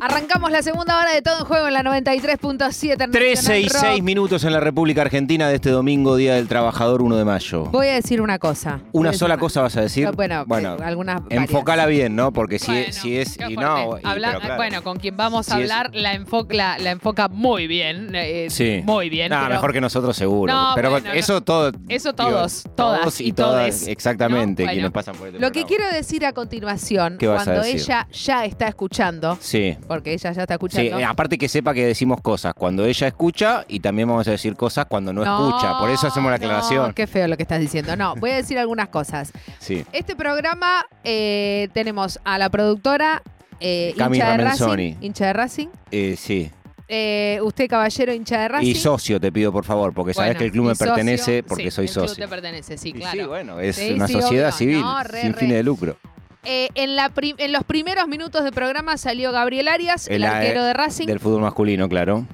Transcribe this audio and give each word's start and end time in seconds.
Arrancamos 0.00 0.50
la 0.50 0.62
segunda 0.62 0.98
hora 0.98 1.12
de 1.12 1.22
todo 1.22 1.40
en 1.40 1.44
juego 1.44 1.66
en 1.68 1.74
la 1.74 1.82
93.7. 1.82 3.10
13 3.10 3.60
y 3.60 3.68
6 3.68 4.02
minutos 4.02 4.44
en 4.44 4.52
la 4.52 4.60
República 4.60 5.02
Argentina 5.02 5.48
de 5.48 5.56
este 5.56 5.70
domingo, 5.70 6.16
Día 6.16 6.34
del 6.34 6.48
Trabajador, 6.48 7.02
1 7.02 7.16
de 7.16 7.24
mayo. 7.24 7.64
Voy 7.66 7.88
a 7.88 7.94
decir 7.94 8.20
una 8.22 8.38
cosa. 8.38 8.80
Una 8.92 9.12
sola 9.12 9.36
cosa 9.36 9.62
vas 9.62 9.76
a 9.76 9.82
decir. 9.82 10.08
Bueno, 10.12 10.44
eh, 10.48 10.82
algunas 10.84 11.22
varias. 11.22 11.42
Enfocala 11.42 11.86
bien, 11.86 12.16
¿no? 12.16 12.32
Porque 12.32 12.58
si, 12.58 12.66
Bueno, 12.72 12.86
es, 12.88 12.96
si 12.96 13.18
es. 13.18 13.38
Y 13.48 13.56
no, 13.56 13.98
y- 13.98 14.00
Habla- 14.06 14.28
pero 14.28 14.40
claro. 14.40 14.56
Bueno, 14.56 14.82
con 14.82 14.98
quien 14.98 15.16
vamos 15.16 15.48
a 15.50 15.56
Si 15.56 15.62
es- 15.62 15.70
hablar 15.70 15.90
la, 15.94 16.14
enfoca, 16.14 16.54
la, 16.54 16.78
la 16.78 16.90
enfoca 16.92 17.28
muy 17.28 17.66
bien. 17.66 18.10
eh, 18.14 18.46
Sí. 18.50 18.82
Muy 18.84 19.10
bien. 19.10 19.30
Nah, 19.30 19.42
pero 19.42 19.54
mejor 19.54 19.72
que 19.72 19.80
nosotros 19.80 20.16
seguro. 20.16 20.52
No, 20.52 20.72
pero 20.74 20.90
bueno, 20.90 21.12
eso 21.12 21.34
no. 21.34 21.40
todo. 21.42 21.72
Eso 21.88 22.12
digo, 22.12 22.30
todos, 22.30 22.64
todas 22.76 23.20
y 23.20 23.28
y 23.28 23.32
todas. 23.32 23.50
todes, 23.80 23.88
Exactamente, 23.88 24.62
¿no? 24.62 24.66
Bueno. 24.66 24.72
quienes 24.72 24.90
pasan 24.92 25.14
por 25.16 25.28
este 25.28 25.38
Lo 25.40 25.52
que 25.52 25.64
quiero 25.64 25.84
decir 25.92 26.24
a 26.24 26.32
continuación, 26.32 27.16
¿Qué 27.18 27.26
vas 27.26 27.42
a 27.42 27.44
cuando 27.52 27.64
ella 27.64 28.08
ya 28.12 28.44
está 28.44 28.66
escuchando, 28.68 29.36
Sí. 29.40 29.76
Porque 29.90 30.12
ella 30.12 30.30
ya 30.30 30.42
está 30.42 30.54
Sí, 30.54 30.54
escuchando. 30.54 31.00
eh, 31.00 31.04
aparte 31.04 31.36
que 31.36 31.48
sepa 31.48 31.74
que 31.74 31.84
decimos 31.84 32.20
cosas 32.20 32.54
cuando 32.54 32.84
ella 32.86 33.08
escucha 33.08 33.64
y 33.66 33.80
también 33.80 34.06
vamos 34.06 34.28
a 34.28 34.30
decir 34.30 34.54
cosas 34.54 34.86
cuando 34.86 35.12
no, 35.12 35.24
escucha. 35.24 35.80
Por 35.80 35.90
eso 35.90 36.06
hacemos 36.06 36.30
la 36.30 36.38
no, 36.38 36.44
aclaración. 36.44 36.92
qué 36.92 37.08
feo 37.08 37.26
lo 37.26 37.36
que 37.36 37.42
estás 37.42 37.58
diciendo. 37.58 37.96
No, 37.96 38.14
voy 38.14 38.30
a 38.30 38.36
decir 38.36 38.56
algunas 38.56 38.88
cosas. 38.88 39.32
Sí. 39.58 39.84
Este 39.92 40.14
programa 40.14 40.86
eh, 41.02 41.68
tenemos 41.72 42.20
a 42.22 42.38
la 42.38 42.50
productora 42.50 43.20
eh, 43.58 43.92
Cami 43.98 44.18
hincha 44.18 44.30
de 44.36 44.44
Racing. 44.44 44.94
Hincha 45.00 45.26
de 45.26 45.32
Racing. 45.32 45.68
Eh, 45.90 46.14
sí. 46.16 46.50
Eh, 46.92 47.40
usted, 47.42 47.68
caballero, 47.68 48.12
hincha 48.14 48.40
de 48.42 48.48
Racing. 48.48 48.66
Y 48.68 48.74
socio, 48.76 49.18
te 49.20 49.32
pido 49.32 49.50
por 49.52 49.64
favor, 49.64 49.92
porque 49.92 50.14
sabes 50.14 50.28
Bueno, 50.30 50.38
que 50.38 50.44
el 50.44 50.52
club 50.52 50.66
me 50.66 50.74
socio, 50.76 50.86
pertenece 50.94 51.42
porque 51.42 51.64
Sí, 51.64 51.70
soy 51.72 51.86
el 51.86 51.92
club 51.92 52.06
socio. 52.08 52.24
te 52.24 52.28
pertenece, 52.28 52.78
sí, 52.78 52.88
Y 52.90 52.92
claro. 52.92 53.20
Sí, 53.20 53.26
bueno, 53.26 53.58
es 53.60 53.74
Sí, 53.76 53.92
una 53.92 54.06
sí, 54.06 54.12
sociedad 54.14 54.46
obvio, 54.50 54.56
civil, 54.58 54.80
no, 54.82 55.02
re, 55.02 55.20
sin 55.20 55.32
re. 55.32 55.38
fines 55.40 55.56
de 55.56 55.62
lucro. 55.64 55.96
Eh, 56.44 56.68
en, 56.74 56.96
la 56.96 57.10
prim- 57.10 57.36
en 57.38 57.52
los 57.52 57.64
primeros 57.64 58.08
minutos 58.08 58.44
del 58.44 58.52
programa 58.52 58.96
salió 58.96 59.30
Gabriel 59.32 59.68
Arias, 59.68 60.08
el, 60.08 60.14
El, 60.16 60.24
arquero 60.24 60.64
de 60.64 60.72
Racing. 60.72 61.06
Del 61.06 61.20
fútbol 61.20 61.42
masculino, 61.42 61.88
claro. 61.88 62.26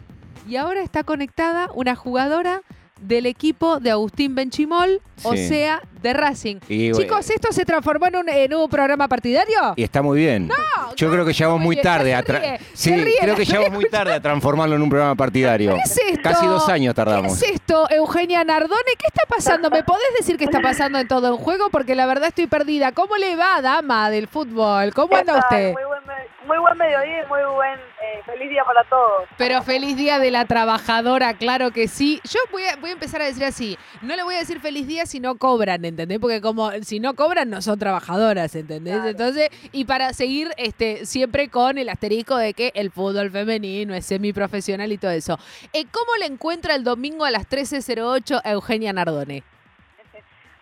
Y 0.49 0.57
ahora 0.57 0.83
está 0.83 1.03
conectada 1.03 1.69
una 1.75 1.97
jugadora 1.97 2.62
del 3.01 3.27
equipo 3.27 3.81
de 3.81 3.91
Agustín 3.91 4.34
Benchimol, 4.37 5.03
o 5.25 5.34
sea, 5.34 5.83
de 6.03 6.13
Racing. 6.13 6.57
Y, 6.69 6.93
Chicos, 6.93 7.29
¿esto 7.31 7.53
se 7.53 7.65
transformó 7.65 8.07
en 8.07 8.17
un, 8.17 8.29
en 8.29 8.55
un 8.55 8.69
programa 8.69 9.09
partidario? 9.09 9.75
Y 9.77 9.83
está 9.83 10.03
muy 10.03 10.19
bien. 10.21 10.51
Yo 10.97 11.11
creo 11.11 11.25
que 11.25 11.33
llegamos 11.33 11.61
muy 11.61 11.77
tarde 11.77 12.15
a 12.15 12.23
ríe, 12.23 12.59
Sí, 12.73 12.95
ríe, 12.97 13.15
creo 13.21 13.35
que 13.37 13.45
llegamos 13.45 13.71
muy 13.73 13.89
tarde 13.91 14.13
a 14.15 14.21
transformarlo 14.21 14.77
en 14.77 14.83
un 14.83 14.89
programa 14.89 15.15
partidario. 15.15 15.75
¿Qué 15.75 15.81
es 15.83 15.99
esto? 16.13 16.21
Casi 16.23 16.47
dos 16.47 16.69
años 16.69 16.95
tardamos. 16.95 17.39
¿Qué 17.39 17.47
es 17.47 17.53
esto, 17.57 17.89
Eugenia 17.91 18.45
Nardone? 18.45 18.93
¿Qué 18.99 19.07
está 19.07 19.23
pasando? 19.29 19.71
¿Me 19.71 19.83
podés 19.85 20.07
decir 20.19 20.37
qué 20.37 20.45
está 20.45 20.61
pasando 20.61 20.99
en 20.99 21.09
todo 21.09 21.29
en 21.29 21.37
juego? 21.37 21.69
Porque 21.71 21.95
la 21.95 22.07
verdad 22.07 22.29
estoy 22.29 22.47
perdida. 22.47 22.93
¿Cómo 22.93 23.17
le 23.17 23.37
va, 23.37 23.61
dama 23.63 24.11
del 24.11 24.29
fútbol? 24.29 24.93
¿Cómo 24.95 25.17
anda 25.17 25.39
usted? 25.39 25.73
Muy 25.73 25.85
buen, 25.85 26.01
me- 26.07 26.47
muy 26.47 26.59
buen 26.59 26.79
mediodía 26.79 27.25
y 27.25 27.27
muy 27.27 27.41
buen 27.55 27.75
eh, 27.75 28.23
feliz 28.25 28.49
día 28.51 28.63
para 28.65 28.85
todos. 28.89 29.29
Pero 29.37 29.63
feliz 29.63 29.97
día 29.97 30.19
de 30.21 30.31
la 30.31 30.45
trabajadora, 30.45 31.35
claro 31.35 31.73
que 31.73 31.89
sí. 31.89 32.21
Yo 32.25 32.39
voy 32.53 32.63
a, 32.65 32.77
voy 32.77 32.91
a 32.91 32.93
empezar 32.93 33.21
a 33.21 33.25
decir 33.25 33.45
así. 33.45 33.77
No 34.03 34.15
le 34.15 34.23
voy 34.23 34.35
a 34.37 34.39
decir 34.39 34.61
feliz 34.61 34.87
día 34.87 35.07
si 35.07 35.19
no 35.21 35.37
cobran, 35.37 35.85
¿entendés? 35.87 36.19
Porque 36.19 36.41
como 36.41 36.70
si 36.83 37.01
no 37.01 37.15
cobran 37.15 37.51
no 37.51 37.62
son 37.62 37.79
trabajadoras, 37.79 38.55
¿entendés? 38.55 38.95
Claro. 38.95 39.09
Entonces, 39.11 39.48
y 39.73 39.84
para 39.84 40.12
seguir 40.12 40.51
este, 40.56 41.06
siempre 41.06 41.48
con 41.48 41.78
el 41.78 41.89
asterisco 41.89 42.37
de 42.37 42.55
que 42.55 42.73
el 42.75 42.91
fútbol 42.91 43.31
femenino 43.31 43.95
es 43.95 44.06
semiprofesional 44.06 44.91
y 44.93 44.98
todo 44.98 45.11
eso. 45.12 45.39
Eh, 45.73 45.84
¿Cómo 45.91 46.15
le 46.19 46.27
encuentra 46.27 46.75
el 46.75 46.84
domingo 46.84 47.25
a 47.25 47.31
las 47.31 47.48
13.08 47.48 48.41
a 48.45 48.51
Eugenia 48.53 48.93
Nardone? 48.93 49.43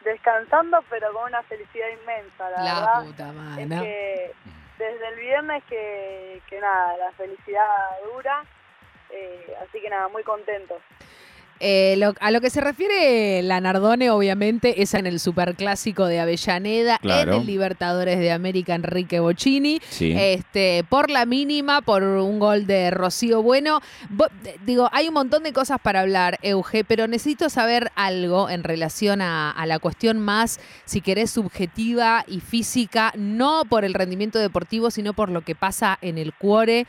Descansando, 0.04 0.78
pero 0.90 1.12
con 1.14 1.24
una 1.24 1.42
felicidad 1.44 1.86
inmensa, 2.00 2.50
la, 2.50 2.62
La 2.64 2.74
verdad. 2.74 3.04
puta 3.06 3.32
madre. 3.32 3.66
que 3.68 4.32
desde 4.78 5.08
el 5.08 5.18
viernes 5.20 5.62
que, 5.68 6.42
que 6.50 6.60
nada, 6.60 6.96
la 6.98 7.12
felicidad 7.12 7.64
dura. 8.12 8.44
eh, 9.10 9.54
así 9.62 9.80
que 9.80 9.88
nada, 9.88 10.08
muy 10.08 10.22
contento. 10.22 10.76
Eh, 11.60 11.94
lo- 11.98 12.14
a 12.20 12.30
lo 12.30 12.40
que 12.40 12.50
se 12.50 12.60
refiere 12.60 13.40
la 13.42 13.60
Nardone, 13.60 14.10
obviamente, 14.10 14.82
es 14.82 14.92
en 14.94 15.06
el 15.06 15.20
superclásico 15.20 16.04
de 16.06 16.20
Avellaneda, 16.20 16.98
Claro. 16.98 17.34
en 17.36 17.40
el 17.42 17.46
Libertadores 17.46 18.18
de 18.18 18.32
América, 18.32 18.74
Enrique 18.74 19.20
Bocini. 19.20 19.80
Sí. 19.88 20.12
Este, 20.18 20.84
por 20.88 21.10
la 21.10 21.26
mínima, 21.26 21.80
por 21.80 22.02
un 22.02 22.38
gol 22.38 22.66
de 22.66 22.90
Rocío 22.90 23.42
Bueno. 23.42 23.80
Digo, 24.66 24.88
hay 24.92 25.08
un 25.08 25.14
montón 25.14 25.42
de 25.44 25.52
cosas 25.52 25.78
para 25.80 26.00
hablar, 26.00 26.38
Euge, 26.42 26.84
pero 26.84 27.06
necesito 27.06 27.48
saber 27.48 27.92
algo 27.94 28.50
en 28.50 28.64
relación 28.64 29.22
a, 29.22 29.50
a 29.50 29.66
la 29.66 29.78
cuestión 29.78 30.18
más, 30.18 30.58
si 30.84 31.00
querés, 31.00 31.30
subjetiva 31.30 32.24
y 32.26 32.40
física, 32.40 33.12
no 33.16 33.62
por 33.68 33.84
el 33.84 33.94
rendimiento 33.94 34.38
deportivo, 34.38 34.90
sino 34.90 35.14
por 35.14 35.30
lo 35.30 35.42
que 35.42 35.54
pasa 35.54 35.98
en 36.02 36.18
el 36.18 36.34
cuore. 36.34 36.86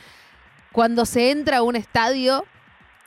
Cuando 0.71 1.05
se 1.05 1.31
entra 1.31 1.57
a 1.57 1.61
un 1.63 1.75
estadio 1.75 2.45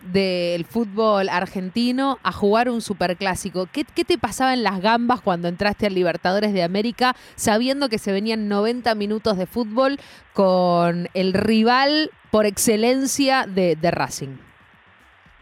del 0.00 0.64
fútbol 0.64 1.28
argentino 1.28 2.18
a 2.22 2.32
jugar 2.32 2.68
un 2.68 2.80
superclásico. 2.80 3.66
¿Qué, 3.72 3.84
¿Qué 3.84 4.04
te 4.04 4.18
pasaba 4.18 4.52
en 4.52 4.62
las 4.62 4.80
gambas 4.80 5.20
cuando 5.20 5.48
entraste 5.48 5.86
al 5.86 5.94
Libertadores 5.94 6.52
de 6.52 6.62
América 6.62 7.14
sabiendo 7.34 7.88
que 7.88 7.98
se 7.98 8.12
venían 8.12 8.48
90 8.48 8.94
minutos 8.94 9.36
de 9.36 9.46
fútbol 9.46 9.98
con 10.34 11.08
el 11.14 11.32
rival 11.32 12.10
por 12.30 12.46
excelencia 12.46 13.44
de, 13.46 13.76
Racing? 13.90 14.36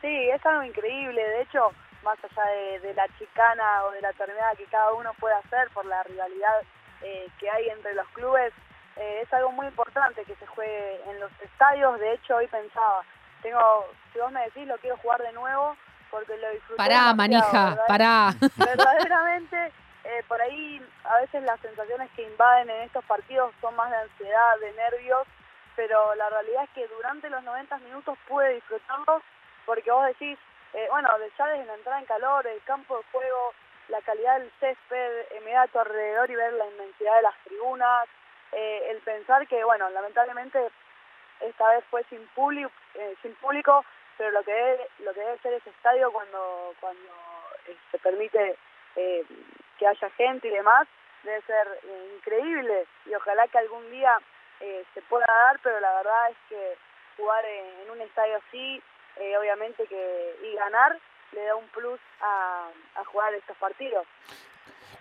Sí, 0.00 0.28
es 0.30 0.44
algo 0.46 0.62
increíble. 0.62 1.20
De 1.20 1.42
hecho, 1.42 1.70
más 2.04 2.18
allá 2.22 2.50
de, 2.50 2.80
de 2.80 2.94
la 2.94 3.06
chicana 3.18 3.84
o 3.84 3.90
de 3.90 4.00
la 4.00 4.12
terminada 4.12 4.54
que 4.54 4.64
cada 4.66 4.94
uno 4.94 5.12
puede 5.18 5.34
hacer 5.34 5.68
por 5.74 5.84
la 5.84 6.02
rivalidad 6.04 6.62
eh, 7.02 7.28
que 7.38 7.50
hay 7.50 7.68
entre 7.68 7.94
los 7.94 8.08
clubes, 8.08 8.52
eh, 8.96 9.20
es 9.22 9.32
algo 9.32 9.52
muy 9.52 9.66
importante 9.66 10.24
que 10.24 10.34
se 10.36 10.46
juegue 10.46 11.00
en 11.10 11.20
los 11.20 11.30
estadios. 11.42 12.00
De 12.00 12.14
hecho, 12.14 12.36
hoy 12.36 12.46
pensaba, 12.46 13.02
tengo, 13.42 13.86
si 14.12 14.18
vos 14.18 14.30
me 14.32 14.42
decís, 14.44 14.66
lo 14.66 14.76
quiero 14.78 14.96
jugar 14.98 15.22
de 15.22 15.32
nuevo 15.32 15.76
porque 16.10 16.36
lo 16.38 16.50
disfruté. 16.50 16.76
Pará, 16.76 17.12
manija, 17.14 17.70
¿verdad? 17.70 17.84
pará. 17.88 18.30
verdaderamente 18.56 19.72
eh, 20.04 20.22
por 20.28 20.40
ahí 20.40 20.80
a 21.04 21.16
veces 21.18 21.42
las 21.42 21.58
sensaciones 21.60 22.10
que 22.14 22.22
invaden 22.22 22.70
en 22.70 22.82
estos 22.82 23.04
partidos 23.06 23.52
son 23.60 23.74
más 23.76 23.90
de 23.90 23.96
ansiedad, 23.96 24.58
de 24.60 24.72
nervios, 24.72 25.26
pero 25.74 26.14
la 26.14 26.30
realidad 26.30 26.64
es 26.64 26.70
que 26.70 26.86
durante 26.88 27.28
los 27.28 27.42
90 27.42 27.78
minutos 27.78 28.16
pude 28.28 28.54
disfrutarlos 28.54 29.22
porque 29.64 29.90
vos 29.90 30.06
decís, 30.06 30.38
eh, 30.74 30.86
bueno, 30.90 31.16
de- 31.18 31.30
ya 31.36 31.46
desde 31.48 31.64
la 31.66 31.74
entrada 31.74 31.98
en 31.98 32.06
calor, 32.06 32.46
el 32.46 32.62
campo 32.62 32.96
de 32.98 33.04
juego, 33.10 33.52
la 33.88 34.00
calidad 34.02 34.38
del 34.38 34.50
césped, 34.60 35.20
eh, 35.30 35.40
mirar 35.44 35.64
a 35.64 35.72
tu 35.72 35.78
alrededor 35.80 36.30
y 36.30 36.36
ver 36.36 36.52
la 36.52 36.66
inmensidad 36.66 37.16
de 37.16 37.22
las 37.22 37.34
tribunas, 37.44 38.08
eh, 38.52 38.88
el 38.90 38.98
pensar 39.00 39.46
que, 39.48 39.64
bueno, 39.64 39.88
lamentablemente 39.90 40.60
esta 41.40 41.68
vez 41.70 41.84
fue 41.90 42.04
sin 42.04 42.26
público, 42.28 42.70
sin 43.22 43.34
público 43.36 43.84
pero 44.16 44.30
lo 44.30 44.42
que 44.42 44.52
debe, 44.52 44.88
lo 45.00 45.12
que 45.12 45.20
debe 45.20 45.38
ser 45.38 45.52
ese 45.54 45.70
estadio 45.70 46.10
cuando 46.10 46.74
cuando 46.80 47.12
eh, 47.66 47.76
se 47.90 47.98
permite 47.98 48.56
eh, 48.96 49.24
que 49.78 49.86
haya 49.86 50.10
gente 50.10 50.48
y 50.48 50.50
demás 50.50 50.88
debe 51.22 51.42
ser 51.42 51.80
eh, 51.84 52.12
increíble. 52.16 52.86
Y 53.06 53.14
ojalá 53.14 53.46
que 53.48 53.58
algún 53.58 53.90
día 53.90 54.18
eh, 54.60 54.84
se 54.94 55.02
pueda 55.02 55.26
dar 55.26 55.58
pero 55.62 55.80
la 55.80 55.94
verdad 55.96 56.30
es 56.30 56.36
que 56.48 56.76
jugar 57.16 57.44
en, 57.44 57.90
un 57.90 58.00
estadio 58.00 58.36
así 58.36 58.82
eh, 59.16 59.36
obviamente 59.36 59.86
que 59.86 60.36
y 60.42 60.54
ganar 60.54 60.98
le 61.32 61.44
da 61.44 61.56
un 61.56 61.66
plus 61.68 62.00
a 62.20 62.70
jugar 63.06 63.34
estos 63.34 63.56
partidos 63.56 64.06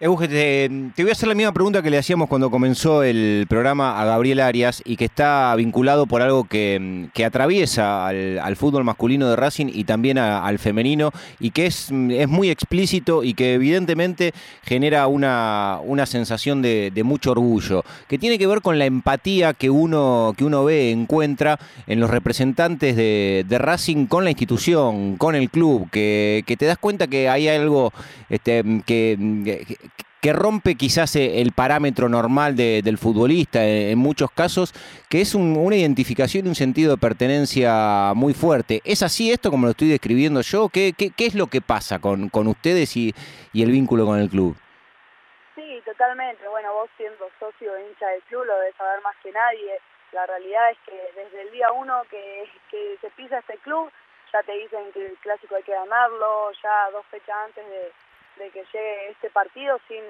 Euge, 0.01 0.27
te, 0.27 0.69
voy 1.03 1.09
a 1.09 1.13
hacer 1.13 1.29
la 1.29 1.35
misma 1.35 1.53
pregunta 1.53 1.81
que 1.81 1.89
le 1.89 1.97
hacíamos 1.97 2.27
cuando 2.27 2.51
comenzó 2.51 3.01
el 3.01 3.45
programa 3.47 4.01
a 4.01 4.03
Gabriel 4.03 4.41
Arias 4.41 4.81
y 4.83 4.97
que 4.97 5.05
está 5.05 5.55
vinculado 5.55 6.05
por 6.05 6.21
algo 6.21 6.43
que, 6.43 7.07
atraviesa 7.25 8.07
al, 8.07 8.55
fútbol 8.57 8.83
masculino 8.83 9.29
de 9.29 9.37
Racing 9.37 9.67
y 9.73 9.85
también 9.85 10.17
al 10.17 10.59
femenino 10.59 11.11
y 11.39 11.51
que 11.51 11.67
es, 11.67 11.93
muy 11.93 12.49
explícito 12.49 13.23
y 13.23 13.35
que 13.35 13.53
evidentemente 13.53 14.33
genera 14.63 15.07
una, 15.07 15.79
sensación 16.05 16.61
de, 16.61 17.01
mucho 17.05 17.31
orgullo, 17.31 17.85
que 18.09 18.17
tiene 18.17 18.37
que 18.37 18.47
ver 18.47 18.61
con 18.61 18.77
la 18.77 18.85
empatía 18.85 19.53
que 19.53 19.69
uno, 19.69 20.33
que 20.37 20.43
uno 20.43 20.65
ve, 20.65 20.91
encuentra 20.91 21.57
en 21.87 22.01
los 22.01 22.09
representantes 22.09 22.97
de, 22.97 23.45
Racing 23.49 24.07
con 24.07 24.25
la 24.25 24.31
institución, 24.31 25.15
con 25.15 25.35
el 25.35 25.49
club, 25.49 25.89
que, 25.89 26.43
que 26.45 26.57
te 26.57 26.65
das 26.65 26.77
cuenta 26.77 27.07
que 27.07 27.29
hay 27.29 27.47
algo 27.47 27.93
este, 28.29 28.63
que, 28.85 29.74
que- 30.21 30.33
rompe 30.33 30.73
quizás 30.73 31.15
eh, 31.15 31.41
el 31.41 31.51
parámetro 31.51 32.09
normal 32.09 32.55
de- 32.55 32.81
del 32.83 32.97
futbolista 32.97 33.63
eh, 33.63 33.91
en 33.91 33.99
muchos 33.99 34.31
casos, 34.31 34.73
que 35.07 35.21
es 35.21 35.35
un- 35.35 35.55
una 35.55 35.75
identificación 35.75 36.45
y 36.45 36.49
un 36.49 36.55
sentido 36.55 36.91
de 36.93 36.97
pertenencia 36.97 38.13
muy 38.15 38.33
fuerte. 38.33 38.81
¿Es 38.83 39.03
así 39.03 39.31
esto 39.31 39.51
como 39.51 39.67
lo 39.67 39.71
estoy 39.71 39.89
describiendo 39.89 40.41
yo? 40.41 40.69
¿Qué, 40.69 40.93
qué, 40.97 41.11
qué 41.11 41.27
es 41.27 41.35
lo 41.35 41.45
que 41.47 41.61
pasa 41.61 41.99
con, 41.99 42.29
con 42.29 42.47
ustedes 42.47 42.97
y, 42.97 43.13
y 43.53 43.61
el 43.61 43.69
vínculo 43.71 44.05
con 44.07 44.17
el 44.19 44.29
club? 44.29 44.55
Sí, 45.55 45.79
totalmente. 45.85 46.47
Bueno, 46.49 46.73
vos 46.73 46.89
siendo 46.97 47.29
socio 47.39 47.75
e 47.75 47.87
hincha 47.87 48.07
del 48.07 48.21
club 48.23 48.45
lo 48.45 48.57
debes 48.59 48.75
saber 48.75 49.01
más 49.03 49.15
que 49.21 49.31
nadie. 49.31 49.77
La 50.11 50.25
realidad 50.25 50.71
es 50.71 50.77
que 50.85 50.95
desde 51.15 51.41
el 51.43 51.51
día 51.51 51.71
uno 51.71 52.01
que, 52.09 52.45
que 52.71 52.97
se 53.01 53.09
pisa 53.11 53.39
este 53.39 53.57
club, 53.59 53.89
ya 54.33 54.41
te 54.43 54.53
dicen 54.53 54.91
que 54.93 55.05
el 55.05 55.17
clásico 55.21 55.55
hay 55.55 55.63
que 55.63 55.71
ganarlo, 55.71 56.51
ya 56.63 56.89
dos 56.91 57.05
fechas 57.11 57.35
antes 57.45 57.63
de, 57.67 57.91
de 58.37 58.49
que 58.51 58.63
llegue 58.73 59.09
este 59.09 59.29
partido, 59.29 59.79
sin, 59.87 60.03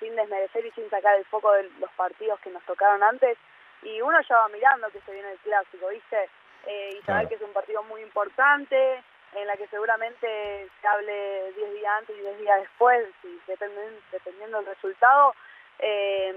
sin 0.00 0.14
desmerecer 0.16 0.64
y 0.66 0.70
sin 0.72 0.88
sacar 0.90 1.14
el 1.16 1.24
foco 1.26 1.52
de 1.52 1.64
los 1.80 1.90
partidos 1.92 2.40
que 2.40 2.50
nos 2.50 2.62
tocaron 2.64 3.02
antes. 3.02 3.36
y 3.82 4.00
uno 4.00 4.18
ya 4.22 4.36
va 4.38 4.48
mirando 4.48 4.90
que 4.90 5.00
se 5.02 5.12
viene 5.12 5.30
el 5.32 5.38
clásico, 5.38 5.88
¿viste? 5.88 6.28
Eh, 6.66 6.96
y 6.98 7.02
saber 7.02 7.22
Claro. 7.22 7.28
que 7.28 7.34
es 7.36 7.42
un 7.42 7.52
partido 7.52 7.82
muy 7.84 8.00
importante, 8.02 9.02
en 9.34 9.46
la 9.46 9.56
que 9.56 9.66
seguramente 9.68 10.68
se 10.80 10.88
hable 10.88 11.52
10 11.52 11.72
días 11.74 11.92
antes 11.98 12.16
y 12.16 12.20
10 12.20 12.38
días 12.38 12.60
después, 12.62 13.06
y 13.22 13.38
dependen- 13.46 14.00
dependiendo 14.10 14.56
del 14.58 14.66
resultado, 14.74 15.34
eh, 15.78 16.34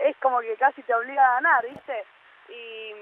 es 0.00 0.16
como 0.18 0.40
que 0.40 0.56
casi 0.56 0.82
te 0.82 0.94
obliga 0.94 1.22
a 1.24 1.34
ganar, 1.34 1.66
¿viste? 1.68 2.04
Y, 2.48 2.94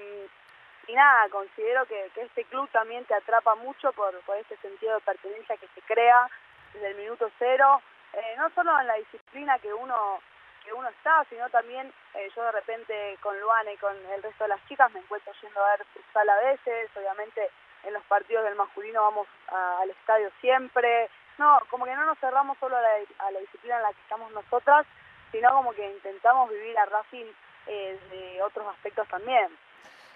y 0.87 0.93
nada, 0.93 1.29
considero 1.29 1.85
que, 1.85 2.09
que 2.13 2.21
este 2.23 2.43
club 2.45 2.69
también 2.71 3.05
te 3.05 3.13
atrapa 3.15 3.55
mucho 3.55 3.91
por, 3.93 4.13
por 4.21 4.35
ese 4.37 4.57
sentido 4.57 4.95
de 4.95 5.01
pertenencia 5.01 5.57
que 5.57 5.67
se 5.73 5.81
crea 5.83 6.27
desde 6.73 6.87
el 6.89 6.95
minuto 6.95 7.29
cero, 7.39 7.81
eh, 8.13 8.35
no 8.37 8.49
solo 8.51 8.79
en 8.79 8.87
la 8.87 8.95
disciplina 8.95 9.57
que 9.59 9.73
uno 9.73 10.19
que 10.63 10.71
uno 10.73 10.87
está, 10.89 11.25
sino 11.27 11.49
también 11.49 11.91
eh, 12.13 12.29
yo 12.35 12.43
de 12.43 12.51
repente 12.51 13.17
con 13.21 13.39
Luana 13.39 13.71
y 13.71 13.77
con 13.77 13.95
el 14.11 14.21
resto 14.21 14.43
de 14.43 14.49
las 14.49 14.63
chicas 14.67 14.91
me 14.93 14.99
encuentro 14.99 15.33
yendo 15.41 15.63
a 15.65 15.69
ver 15.75 15.85
futsal 15.87 16.29
a 16.29 16.35
veces, 16.35 16.89
obviamente 16.95 17.49
en 17.83 17.93
los 17.93 18.03
partidos 18.03 18.43
del 18.43 18.53
masculino 18.53 19.01
vamos 19.01 19.27
a- 19.47 19.79
al 19.81 19.89
estadio 19.89 20.29
siempre, 20.39 21.09
no, 21.39 21.59
como 21.71 21.85
que 21.85 21.95
no 21.95 22.05
nos 22.05 22.19
cerramos 22.19 22.59
solo 22.59 22.77
a 22.77 22.81
la, 22.81 22.89
a 23.19 23.31
la 23.31 23.39
disciplina 23.39 23.77
en 23.77 23.81
la 23.81 23.89
que 23.93 24.01
estamos 24.01 24.31
nosotras, 24.33 24.85
sino 25.31 25.49
como 25.51 25.73
que 25.73 25.89
intentamos 25.89 26.47
vivir 26.51 26.77
a 26.77 26.85
Racing 26.85 27.25
eh, 27.65 27.99
de 28.11 28.41
otros 28.43 28.67
aspectos 28.67 29.07
también. 29.07 29.47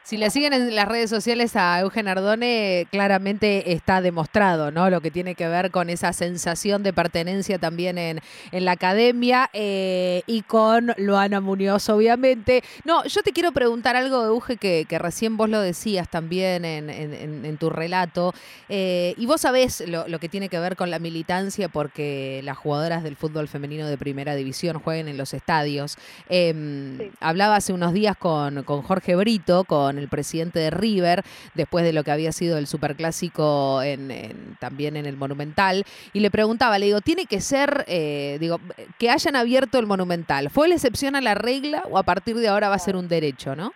Si 0.06 0.18
le 0.18 0.30
siguen 0.30 0.54
en 0.54 0.75
las 0.75 0.88
redes 0.88 1.10
sociales 1.10 1.56
a 1.56 1.80
Eugen 1.80 2.07
Ardone, 2.07 2.86
claramente 2.92 3.72
está 3.74 4.02
demostrado, 4.02 4.69
¿no? 4.69 4.92
Lo 4.92 5.02
que 5.02 5.10
tiene 5.10 5.34
que 5.34 5.48
ver 5.48 5.72
con 5.72 5.90
esa 5.90 6.13
sensación 6.13 6.84
de 6.84 6.94
pertenencia 6.94 7.57
también 7.57 7.98
en, 7.98 8.19
en 8.52 8.66
la 8.66 8.74
academia 8.74 9.50
eh, 9.52 10.22
y 10.28 10.44
con 10.44 10.94
Luana 10.98 11.42
Muñoz, 11.42 11.90
obviamente. 11.90 12.63
No, 12.84 13.04
yo 13.06 13.24
te 13.24 13.31
quiero 13.31 13.52
preguntar 13.52 13.96
algo, 13.96 14.24
Euge, 14.25 14.57
que, 14.57 14.86
que 14.88 15.00
recién 15.00 15.38
vos 15.38 15.50
lo 15.50 15.60
decías 15.60 16.07
también 16.07 16.66
en, 16.66 16.92
en- 16.92 17.57
tu 17.57 17.72
relato. 17.72 18.31
eh, 18.69 19.16
y 19.18 19.25
vos 19.25 19.42
sabés 19.42 19.84
lo, 19.88 20.07
lo 20.07 20.19
que 20.19 20.30
tiene 20.30 20.50
que 20.50 20.60
ver 20.60 20.75
con 20.75 20.92
la 20.92 21.00
militancia 21.00 21.68
porque 21.68 22.42
las 22.44 22.57
jugadoras 22.57 23.02
del 23.02 23.16
fútbol 23.16 23.48
femenino 23.48 23.88
de 23.88 23.98
primera 23.98 24.36
división 24.36 24.78
jueguen 24.80 25.07
en 25.07 25.18
los 25.18 25.34
estadios. 25.34 25.98
Em, 26.30 26.98
Sí. 27.00 27.12
Hablaba 27.22 27.56
hace 27.56 27.74
unos 27.74 27.92
días 27.94 28.16
con, 28.18 28.62
con 28.63 28.84
Jorge 28.84 29.16
Brito, 29.16 29.63
con 29.63 29.94
el 29.97 30.07
presidente 30.07 30.59
de 30.59 30.69
River, 30.69 31.24
después 31.53 31.86
de 31.86 31.94
lo 31.94 32.03
que 32.03 32.12
había 32.12 32.31
sido 32.31 32.57
el 32.57 32.68
superclásico 32.68 33.81
en, 33.83 34.12
en- 34.12 34.57
también 34.59 34.95
en 34.97 35.06
el 35.06 35.18
Monumental, 35.18 35.83
y 36.13 36.19
le 36.19 36.31
preguntaba, 36.31 36.80
le 36.80 36.88
digo, 36.88 37.01
¿tiene 37.01 37.25
que 37.25 37.42
ser, 37.42 37.86
eh, 37.88 38.38
digo, 38.39 38.59
que 38.97 39.09
hayan 39.09 39.36
abierto 39.36 39.80
el 39.80 39.86
Monumental? 39.86 40.50
¿Fue 40.50 40.68
la 40.68 40.75
excepción 40.75 41.15
a 41.15 41.21
la 41.21 41.36
regla 41.36 41.83
o 41.89 41.97
a 41.97 42.03
partir 42.03 42.36
de 42.38 42.47
ahora 42.47 42.69
va 42.69 42.75
a 42.75 42.80
ser 42.80 42.95
un 42.95 43.07
derecho, 43.07 43.56
no? 43.56 43.74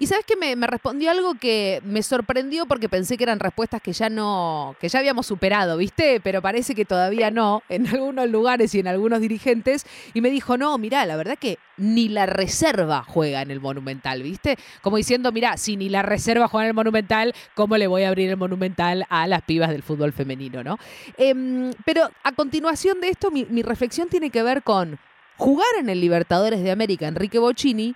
Y 0.00 0.06
sabes 0.06 0.24
que 0.24 0.34
me, 0.34 0.56
me 0.56 0.66
respondió 0.66 1.10
algo 1.10 1.34
que 1.34 1.82
me 1.84 2.02
sorprendió 2.02 2.64
porque 2.64 2.88
pensé 2.88 3.18
que 3.18 3.24
eran 3.24 3.38
respuestas 3.38 3.82
que 3.82 3.92
ya 3.92 4.08
no, 4.08 4.74
que 4.80 4.88
ya 4.88 4.98
habíamos 4.98 5.26
superado, 5.26 5.76
¿viste? 5.76 6.20
Pero 6.24 6.40
parece 6.40 6.74
que 6.74 6.86
todavía 6.86 7.30
no, 7.30 7.62
en 7.68 7.86
algunos 7.86 8.30
lugares 8.30 8.74
y 8.74 8.78
en 8.80 8.88
algunos 8.88 9.20
dirigentes. 9.20 9.84
Y 10.14 10.22
me 10.22 10.30
dijo, 10.30 10.56
no, 10.56 10.78
mirá, 10.78 11.04
la 11.04 11.16
verdad 11.16 11.36
que 11.38 11.58
ni 11.76 12.08
la 12.08 12.24
reserva 12.24 13.04
juega 13.06 13.42
en 13.42 13.50
el 13.50 13.60
Monumental, 13.60 14.22
¿viste? 14.22 14.56
Como 14.80 14.96
diciendo, 14.96 15.32
mirá, 15.32 15.58
si 15.58 15.76
ni 15.76 15.90
la 15.90 16.00
reserva 16.00 16.48
juega 16.48 16.64
en 16.64 16.70
el 16.70 16.74
Monumental, 16.74 17.34
¿cómo 17.54 17.76
le 17.76 17.86
voy 17.86 18.04
a 18.04 18.08
abrir 18.08 18.30
el 18.30 18.38
Monumental 18.38 19.04
a 19.10 19.26
las 19.26 19.42
pibas 19.42 19.68
del 19.68 19.82
fútbol 19.82 20.14
femenino, 20.14 20.64
no? 20.64 20.78
Em, 21.18 21.74
pero 21.84 22.10
a 22.24 22.32
continuación 22.32 23.02
de 23.02 23.10
esto, 23.10 23.30
mi, 23.30 23.44
mi 23.44 23.60
reflexión 23.60 24.08
tiene 24.08 24.30
que 24.30 24.42
ver 24.42 24.62
con 24.62 24.98
jugar 25.36 25.68
en 25.78 25.90
el 25.90 26.00
Libertadores 26.00 26.62
de 26.62 26.70
América, 26.70 27.06
Enrique 27.06 27.38
Bocini, 27.38 27.94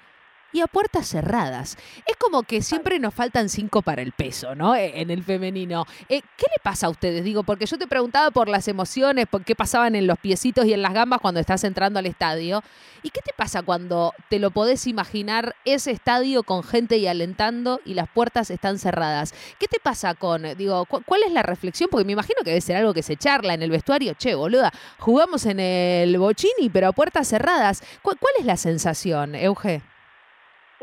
y 0.54 0.60
a 0.62 0.66
puertas 0.68 1.06
cerradas. 1.08 1.76
Es 2.06 2.16
como 2.16 2.44
que 2.44 2.62
siempre 2.62 2.98
nos 2.98 3.12
faltan 3.12 3.48
cinco 3.50 3.82
para 3.82 4.00
el 4.00 4.12
peso, 4.12 4.54
¿no? 4.54 4.74
E- 4.74 5.00
En 5.02 5.10
el 5.10 5.22
femenino. 5.22 5.84
Eh, 6.08 6.22
¿Qué 6.36 6.46
le 6.50 6.62
pasa 6.62 6.86
a 6.86 6.90
ustedes? 6.90 7.24
Digo, 7.24 7.42
porque 7.42 7.66
yo 7.66 7.76
te 7.76 7.86
preguntaba 7.86 8.30
por 8.30 8.48
las 8.48 8.68
emociones, 8.68 9.26
por 9.26 9.44
qué 9.44 9.54
pasaban 9.54 9.96
en 9.96 10.06
los 10.06 10.18
piecitos 10.18 10.64
y 10.64 10.72
en 10.72 10.80
las 10.80 10.94
gambas 10.94 11.20
cuando 11.20 11.40
estás 11.40 11.64
entrando 11.64 11.98
al 11.98 12.06
estadio. 12.06 12.62
¿Y 13.02 13.10
qué 13.10 13.20
te 13.20 13.32
pasa 13.36 13.62
cuando 13.62 14.14
te 14.30 14.38
lo 14.38 14.50
podés 14.50 14.86
imaginar 14.86 15.56
ese 15.66 15.90
estadio 15.90 16.42
con 16.44 16.62
gente 16.62 16.96
y 16.96 17.06
alentando 17.06 17.80
y 17.84 17.94
las 17.94 18.08
puertas 18.08 18.48
están 18.50 18.78
cerradas? 18.78 19.34
¿Qué 19.58 19.66
te 19.66 19.80
pasa 19.80 20.14
con, 20.14 20.42
digo, 20.56 20.86
cu- 20.86 21.02
cuál 21.04 21.24
es 21.24 21.32
la 21.32 21.42
reflexión? 21.42 21.90
Porque 21.90 22.04
me 22.06 22.12
imagino 22.12 22.38
que 22.44 22.50
debe 22.50 22.60
ser 22.60 22.76
algo 22.76 22.94
que 22.94 23.02
se 23.02 23.16
charla 23.16 23.52
en 23.54 23.62
el 23.62 23.70
vestuario. 23.70 24.14
Che, 24.14 24.34
boluda, 24.36 24.72
jugamos 24.98 25.44
en 25.46 25.58
el 25.60 26.16
Bochini, 26.16 26.70
pero 26.72 26.88
a 26.88 26.92
puertas 26.92 27.28
cerradas. 27.28 27.82
¿Cu- 28.02 28.16
¿Cuál 28.20 28.34
es 28.38 28.46
la 28.46 28.56
sensación, 28.56 29.34
Euge? 29.34 29.82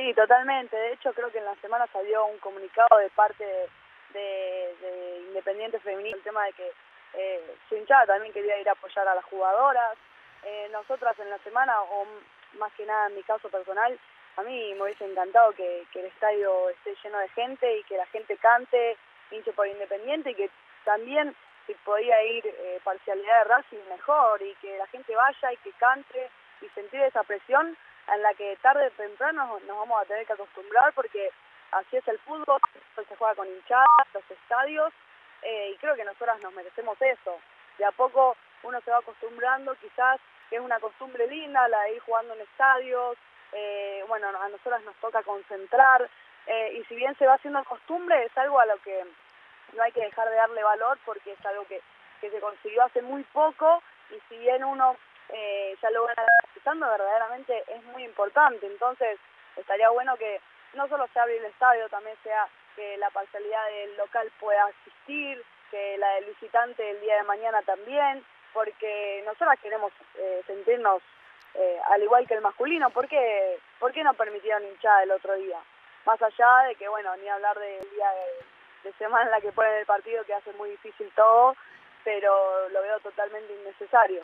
Sí, 0.01 0.13
totalmente. 0.15 0.75
De 0.75 0.93
hecho, 0.93 1.13
creo 1.13 1.31
que 1.31 1.37
en 1.37 1.45
la 1.45 1.53
semana 1.57 1.85
salió 1.93 2.25
un 2.25 2.39
comunicado 2.39 2.97
de 2.97 3.09
parte 3.11 3.45
de, 3.45 3.69
de- 4.19 4.75
de 4.81 5.19
Independiente 5.27 5.79
Femenino, 5.79 6.17
el 6.17 6.23
tema 6.23 6.43
de 6.45 6.53
que 6.53 6.71
eh, 7.13 7.55
su 7.69 7.75
hinchada 7.75 8.07
también 8.07 8.33
quería 8.33 8.57
ir 8.59 8.67
a 8.67 8.71
apoyar 8.71 9.07
a 9.07 9.13
las 9.13 9.23
jugadoras. 9.25 9.95
Eh, 10.43 10.69
nosotras 10.71 11.17
en 11.19 11.29
la 11.29 11.37
semana, 11.39 11.79
o 11.83 12.07
más 12.57 12.73
que 12.73 12.85
nada 12.85 13.07
en 13.09 13.15
mi 13.15 13.21
caso 13.23 13.47
personal, 13.49 13.97
a 14.37 14.41
mí 14.41 14.73
me 14.73 14.81
hubiese 14.83 15.05
encantado 15.05 15.51
que, 15.53 15.85
que 15.91 15.99
el 15.99 16.07
estadio 16.07 16.69
esté 16.69 16.95
lleno 17.03 17.19
de 17.19 17.29
gente 17.29 17.77
y 17.77 17.83
que 17.83 17.97
la 17.97 18.07
gente 18.07 18.37
cante, 18.37 18.97
hinche 19.29 19.53
por 19.53 19.67
Independiente 19.67 20.31
y 20.31 20.35
que 20.35 20.49
también 20.83 21.35
si 21.67 21.75
podía 21.85 22.23
ir 22.23 22.43
eh, 22.47 22.79
parcialidad 22.83 23.43
de 23.43 23.49
Racing 23.53 23.87
mejor 23.89 24.41
y 24.41 24.55
que 24.55 24.79
la 24.79 24.87
gente 24.87 25.15
vaya 25.15 25.53
y 25.53 25.57
que 25.57 25.71
cante 25.73 26.29
y 26.61 26.69
sentir 26.69 27.01
esa 27.01 27.21
presión 27.21 27.77
en 28.11 28.21
la 28.21 28.33
que 28.33 28.57
tarde 28.61 28.87
o 28.87 28.91
temprano 28.91 29.59
nos 29.65 29.77
vamos 29.77 30.01
a 30.01 30.05
tener 30.05 30.25
que 30.25 30.33
acostumbrar 30.33 30.93
porque 30.93 31.31
así 31.71 31.97
es 31.97 32.07
el 32.07 32.19
fútbol, 32.19 32.59
se 32.95 33.15
juega 33.15 33.35
con 33.35 33.47
hinchadas, 33.47 34.07
los 34.13 34.29
estadios, 34.29 34.93
eh, 35.41 35.71
y 35.73 35.77
creo 35.77 35.95
que 35.95 36.03
nosotras 36.03 36.41
nos 36.41 36.53
merecemos 36.53 37.01
eso. 37.01 37.39
De 37.77 37.85
a 37.85 37.91
poco 37.91 38.35
uno 38.63 38.79
se 38.81 38.91
va 38.91 38.97
acostumbrando, 38.97 39.75
quizás 39.75 40.19
que 40.49 40.57
es 40.57 40.61
una 40.61 40.79
costumbre 40.79 41.27
linda 41.27 41.67
la 41.69 41.81
de 41.83 41.95
ir 41.95 42.01
jugando 42.01 42.33
en 42.33 42.41
estadios, 42.41 43.17
eh, 43.53 44.03
bueno, 44.07 44.27
a 44.27 44.49
nosotras 44.49 44.83
nos 44.83 44.95
toca 44.97 45.23
concentrar, 45.23 46.09
eh, 46.47 46.73
y 46.73 46.83
si 46.85 46.95
bien 46.95 47.15
se 47.17 47.25
va 47.25 47.35
haciendo 47.35 47.63
costumbre, 47.63 48.25
es 48.25 48.37
algo 48.37 48.59
a 48.59 48.65
lo 48.65 48.77
que 48.77 49.05
no 49.73 49.83
hay 49.83 49.91
que 49.93 50.01
dejar 50.01 50.29
de 50.29 50.35
darle 50.35 50.63
valor 50.63 50.97
porque 51.05 51.31
es 51.31 51.45
algo 51.45 51.65
que, 51.65 51.81
que 52.19 52.29
se 52.29 52.39
consiguió 52.39 52.83
hace 52.83 53.01
muy 53.01 53.23
poco, 53.23 53.81
y 54.09 54.19
si 54.27 54.37
bien 54.37 54.63
uno 54.63 54.97
eh, 55.33 55.75
ya 55.81 55.89
lo 55.91 56.03
van 56.03 56.15
analizando, 56.17 56.89
verdaderamente 56.89 57.63
es 57.67 57.83
muy 57.85 58.03
importante. 58.03 58.65
Entonces, 58.65 59.19
estaría 59.55 59.89
bueno 59.89 60.15
que 60.17 60.41
no 60.73 60.87
solo 60.87 61.07
se 61.13 61.19
abra 61.19 61.33
el 61.33 61.45
estadio, 61.45 61.89
también 61.89 62.15
sea 62.23 62.47
que 62.75 62.97
la 62.97 63.09
parcialidad 63.09 63.65
del 63.67 63.97
local 63.97 64.31
pueda 64.39 64.65
asistir, 64.65 65.43
que 65.69 65.97
la 65.97 66.15
del 66.15 66.25
visitante 66.25 66.89
el 66.89 67.01
día 67.01 67.17
de 67.17 67.23
mañana 67.23 67.61
también, 67.63 68.23
porque 68.53 69.23
nosotras 69.25 69.59
queremos 69.61 69.91
eh, 70.15 70.41
sentirnos 70.45 71.01
eh, 71.53 71.79
al 71.89 72.03
igual 72.03 72.27
que 72.27 72.33
el 72.33 72.41
masculino. 72.41 72.89
¿Por 72.89 73.07
qué, 73.07 73.59
¿Por 73.79 73.91
qué 73.91 74.03
no 74.03 74.13
permitieron 74.13 74.65
hinchada 74.65 75.03
el 75.03 75.11
otro 75.11 75.35
día? 75.35 75.59
Más 76.05 76.21
allá 76.21 76.67
de 76.67 76.75
que, 76.75 76.87
bueno, 76.87 77.15
ni 77.17 77.27
hablar 77.29 77.57
del 77.59 77.89
día 77.91 78.09
de, 78.11 78.89
de 78.89 78.97
semana 78.97 79.25
en 79.25 79.31
la 79.31 79.41
que 79.41 79.51
ponen 79.51 79.73
el 79.75 79.85
partido, 79.85 80.23
que 80.23 80.33
hace 80.33 80.51
muy 80.53 80.71
difícil 80.71 81.11
todo, 81.15 81.55
pero 82.03 82.69
lo 82.69 82.81
veo 82.81 82.99
totalmente 82.99 83.53
innecesario. 83.53 84.23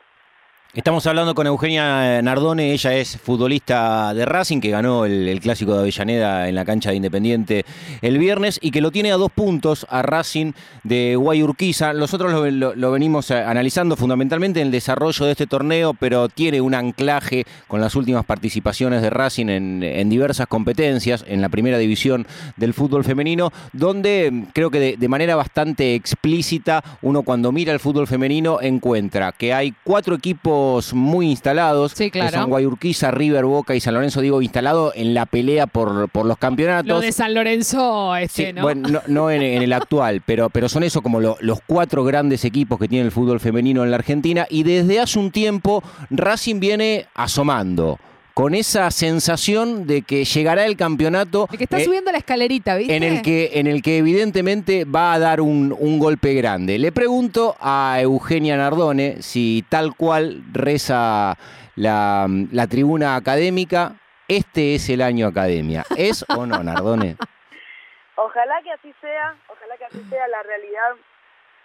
Estamos 0.73 1.07
hablando 1.07 1.33
con 1.33 1.47
Eugenia 1.47 2.21
Nardone, 2.21 2.71
ella 2.73 2.93
es 2.93 3.17
futbolista 3.17 4.13
de 4.13 4.25
Racing, 4.25 4.59
que 4.59 4.69
ganó 4.69 5.05
el, 5.05 5.39
clásico 5.39 5.73
de 5.73 5.79
Avellaneda 5.79 6.47
en 6.49 6.53
la 6.53 6.65
cancha 6.65 6.91
de 6.91 6.97
Independiente 6.97 7.65
el 8.03 8.19
viernes 8.19 8.59
y 8.61 8.69
que 8.69 8.81
lo 8.81 8.91
tiene 8.91 9.11
a 9.11 9.17
dos 9.17 9.31
puntos 9.31 9.87
a 9.89 10.03
Racing 10.03 10.51
de 10.83 11.15
Guayurquiza. 11.15 11.93
Nosotros 11.93 12.31
lo, 12.51 12.75
lo- 12.75 12.91
venimos 12.91 13.31
eh, 13.31 13.37
analizando 13.39 13.95
fundamentalmente 13.95 14.59
en 14.59 14.67
el 14.67 14.71
desarrollo 14.71 15.25
de 15.25 15.31
este 15.31 15.47
torneo, 15.47 15.95
pero 15.95 16.29
tiene 16.29 16.61
un 16.61 16.75
anclaje 16.75 17.45
con 17.67 17.81
las 17.81 17.95
últimas 17.95 18.25
participaciones 18.25 19.01
de 19.01 19.09
Racing 19.09 19.47
en, 19.47 20.09
diversas 20.09 20.45
competencias, 20.45 21.25
en 21.27 21.41
la 21.41 21.49
primera 21.49 21.79
división 21.79 22.27
del 22.55 22.75
fútbol 22.75 23.03
femenino, 23.03 23.51
donde 23.73 24.29
mm, 24.31 24.43
creo 24.53 24.69
que 24.69 24.95
de 24.97 25.07
manera 25.07 25.35
bastante 25.35 25.95
explícita 25.95 26.83
uno 27.01 27.23
cuando 27.23 27.51
mira 27.51 27.73
el 27.73 27.79
fútbol 27.79 28.05
femenino 28.05 28.59
encuentra 28.61 29.31
que 29.31 29.53
hay 29.53 29.73
cuatro 29.83 30.13
equipos 30.13 30.56
muy 30.93 31.29
instalados, 31.29 31.91
Sí, 31.93 32.09
claro. 32.11 32.31
que 32.31 32.37
son 32.37 32.49
Guayurquiza, 32.49 33.11
River, 33.11 33.45
Boca 33.45 33.75
y 33.75 33.79
San 33.79 33.93
Lorenzo, 33.93 34.21
digo, 34.21 34.41
instalados 34.41 34.93
en 34.95 35.13
la 35.13 35.25
pelea 35.25 35.67
por, 35.67 36.09
por 36.09 36.25
los 36.25 36.37
campeonatos. 36.37 36.87
Lo 36.87 36.99
de 36.99 37.11
San 37.11 37.33
Lorenzo, 37.33 38.15
este, 38.15 38.47
Sí, 38.47 38.53
¿no? 38.53 38.61
Bueno, 38.63 38.87
no, 38.89 39.01
no 39.07 39.31
en, 39.31 39.41
en 39.41 39.61
el 39.63 39.73
actual, 39.73 40.21
pero, 40.25 40.49
pero 40.49 40.69
son 40.69 40.83
eso 40.83 41.01
como 41.01 41.19
lo- 41.19 41.37
los 41.41 41.59
cuatro 41.65 42.03
grandes 42.03 42.45
equipos 42.45 42.79
que 42.79 42.87
tiene 42.87 43.05
el 43.05 43.11
fútbol 43.11 43.39
femenino 43.39 43.83
en 43.83 43.91
la 43.91 43.97
Argentina 43.97 44.45
y 44.49 44.63
desde 44.63 44.99
hace 44.99 45.19
un 45.19 45.31
tiempo 45.31 45.83
Racing 46.09 46.59
viene 46.59 47.05
asomando 47.15 47.99
con 48.37 48.53
esa 48.53 48.91
sensación 48.91 49.87
de 49.87 50.03
que 50.03 50.23
llegará 50.23 50.65
el 50.65 50.77
campeonato 50.77 51.47
El 51.51 51.57
que 51.57 51.63
está 51.63 51.79
eh, 51.79 51.85
subiendo 51.85 52.11
la 52.11 52.19
escalerita, 52.19 52.75
¿viste? 52.75 52.95
en 52.95 53.01
el 53.01 53.23
que 53.23 53.49
en 53.53 53.65
el 53.65 53.81
que 53.81 53.97
evidentemente 53.97 54.85
va 54.85 55.13
a 55.13 55.17
dar 55.17 55.41
un, 55.41 55.75
un 55.75 55.97
golpe 55.97 56.35
grande. 56.35 56.77
Le 56.77 56.91
pregunto 56.91 57.55
a 57.59 57.97
Eugenia 57.99 58.55
Nardone 58.55 59.23
si 59.23 59.65
tal 59.69 59.95
cual 59.95 60.43
reza 60.53 61.35
la, 61.75 62.27
la 62.51 62.67
tribuna 62.67 63.15
académica, 63.15 63.95
este 64.27 64.75
es 64.75 64.87
el 64.91 65.01
año 65.01 65.25
academia. 65.25 65.83
¿Es 65.97 66.23
o 66.29 66.45
no, 66.45 66.61
Nardone? 66.61 67.17
Ojalá 68.17 68.61
que 68.61 68.71
así 68.71 68.93
sea, 69.01 69.35
ojalá 69.47 69.77
que 69.77 69.85
así 69.85 70.03
sea. 70.11 70.27
La 70.27 70.43
realidad 70.43 70.91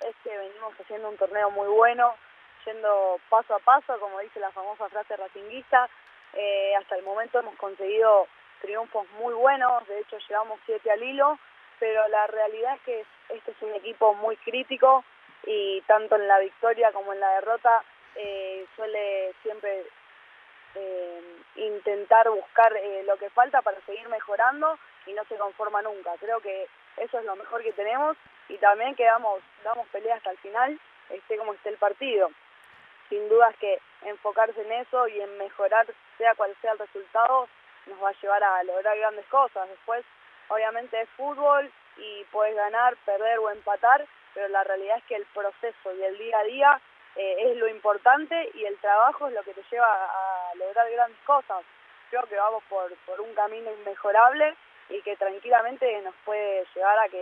es 0.09 0.17
que 0.25 0.31
venimos 0.31 0.73
haciendo 0.81 1.11
un 1.11 1.19
torneo 1.19 1.50
muy 1.50 1.69
bueno, 1.69 2.14
yendo 2.64 3.21
paso 3.29 3.57
a 3.57 3.59
paso, 3.59 3.93
como 4.00 4.21
dice 4.21 4.41
la 4.41 4.50
famosa 4.52 4.88
frase 4.88 5.17
racinguista. 5.17 5.87
Eh, 6.35 6.75
hasta 6.77 6.97
el 6.97 7.03
momento 7.03 7.39
hemos 7.39 7.57
conseguido 7.57 8.27
triunfos 8.61 9.07
muy 9.19 9.35
buenos, 9.35 9.87
de 9.89 10.01
hecho 10.01 10.17
llevamos 10.29 10.59
siete 10.65 10.91
al 10.91 11.03
hilo, 11.03 11.39
pero 11.79 12.07
la 12.09 12.27
realidad 12.29 12.77
es 12.77 12.81
que 12.83 13.05
este 13.31 13.51
es 13.51 13.62
un 13.62 13.75
equipo 13.75 14.15
muy 14.15 14.37
crítico 14.37 15.05
y 15.45 15.81
tanto 15.83 16.17
en 16.17 16.29
la 16.29 16.39
victoria 16.39 16.93
como 16.93 17.12
en 17.12 17.21
la 17.21 17.35
derrota 17.35 17.83
eh, 18.15 18.67
suele 18.77 19.33
siempre 19.43 19.85
eh, 20.75 21.21
intentar 21.57 22.31
buscar 22.31 22.75
eh, 22.77 23.03
lo 23.07 23.17
que 23.17 23.31
falta 23.31 23.62
para 23.62 23.81
seguir 23.83 24.09
mejorando 24.09 24.79
y 25.07 25.12
no 25.12 25.25
se 25.25 25.37
conforma 25.37 25.83
nunca. 25.83 26.12
Creo 26.21 26.41
que 26.41 26.67
eso 26.97 27.19
es 27.19 27.25
lo 27.25 27.37
mejor 27.37 27.62
que 27.62 27.73
tenemos 27.73 28.17
y 28.49 28.57
también 28.59 28.95
que 28.95 29.05
damos, 29.05 29.41
damos 29.65 29.87
pelea 29.89 30.17
hasta 30.17 30.31
el 30.31 30.39
final, 30.39 30.79
esté 31.11 31.37
como 31.37 31.55
esté 31.55 31.71
el 31.71 31.79
partido. 31.79 32.31
Sin 33.12 33.28
dudas 33.28 33.54
que 33.61 33.78
enfocarse 34.07 34.59
en 34.62 34.73
eso 34.73 35.07
y 35.07 35.21
en 35.21 35.37
mejorar, 35.37 35.87
sea 36.16 36.35
cual 36.35 36.57
sea 36.62 36.73
el 36.73 36.78
resultado, 36.78 37.47
nos 37.85 38.02
va 38.02 38.09
a 38.09 38.21
llevar 38.23 38.42
a 38.42 38.62
lograr 38.62 38.97
grandes 38.97 39.26
cosas. 39.26 39.69
Después, 39.69 40.02
obviamente 40.49 40.99
es 40.99 41.11
fútbol 41.11 41.71
y 41.99 42.25
puedes 42.33 42.57
ganar, 42.57 42.97
perder 43.04 43.38
o 43.40 43.50
empatar, 43.50 44.07
pero 44.33 44.49
la 44.49 44.64
realidad 44.64 44.97
es 44.97 45.04
que 45.04 45.16
el 45.16 45.26
proceso 45.26 45.95
y 45.95 46.02
el 46.02 46.16
día 46.16 46.38
a 46.38 46.45
día 46.45 46.81
eh, 47.16 47.50
es 47.50 47.57
lo 47.59 47.69
importante 47.69 48.50
y 48.54 48.64
el 48.64 48.78
trabajo 48.78 49.28
es 49.28 49.35
lo 49.35 49.42
que 49.42 49.52
te 49.52 49.62
lleva 49.71 49.92
a 49.92 50.54
lograr 50.54 50.90
grandes 50.90 51.21
cosas. 51.26 51.66
Creo 52.09 52.23
que 52.23 52.37
vamos 52.37 52.64
por, 52.71 52.97
por 53.04 53.21
un 53.21 53.35
camino 53.35 53.71
inmejorable 53.73 54.57
y 54.91 55.01
que 55.03 55.17
tranquilamente 55.17 55.87
nos 56.05 56.15
puede 56.25 56.62
llevar 56.75 56.99
a 56.99 57.09
que, 57.11 57.19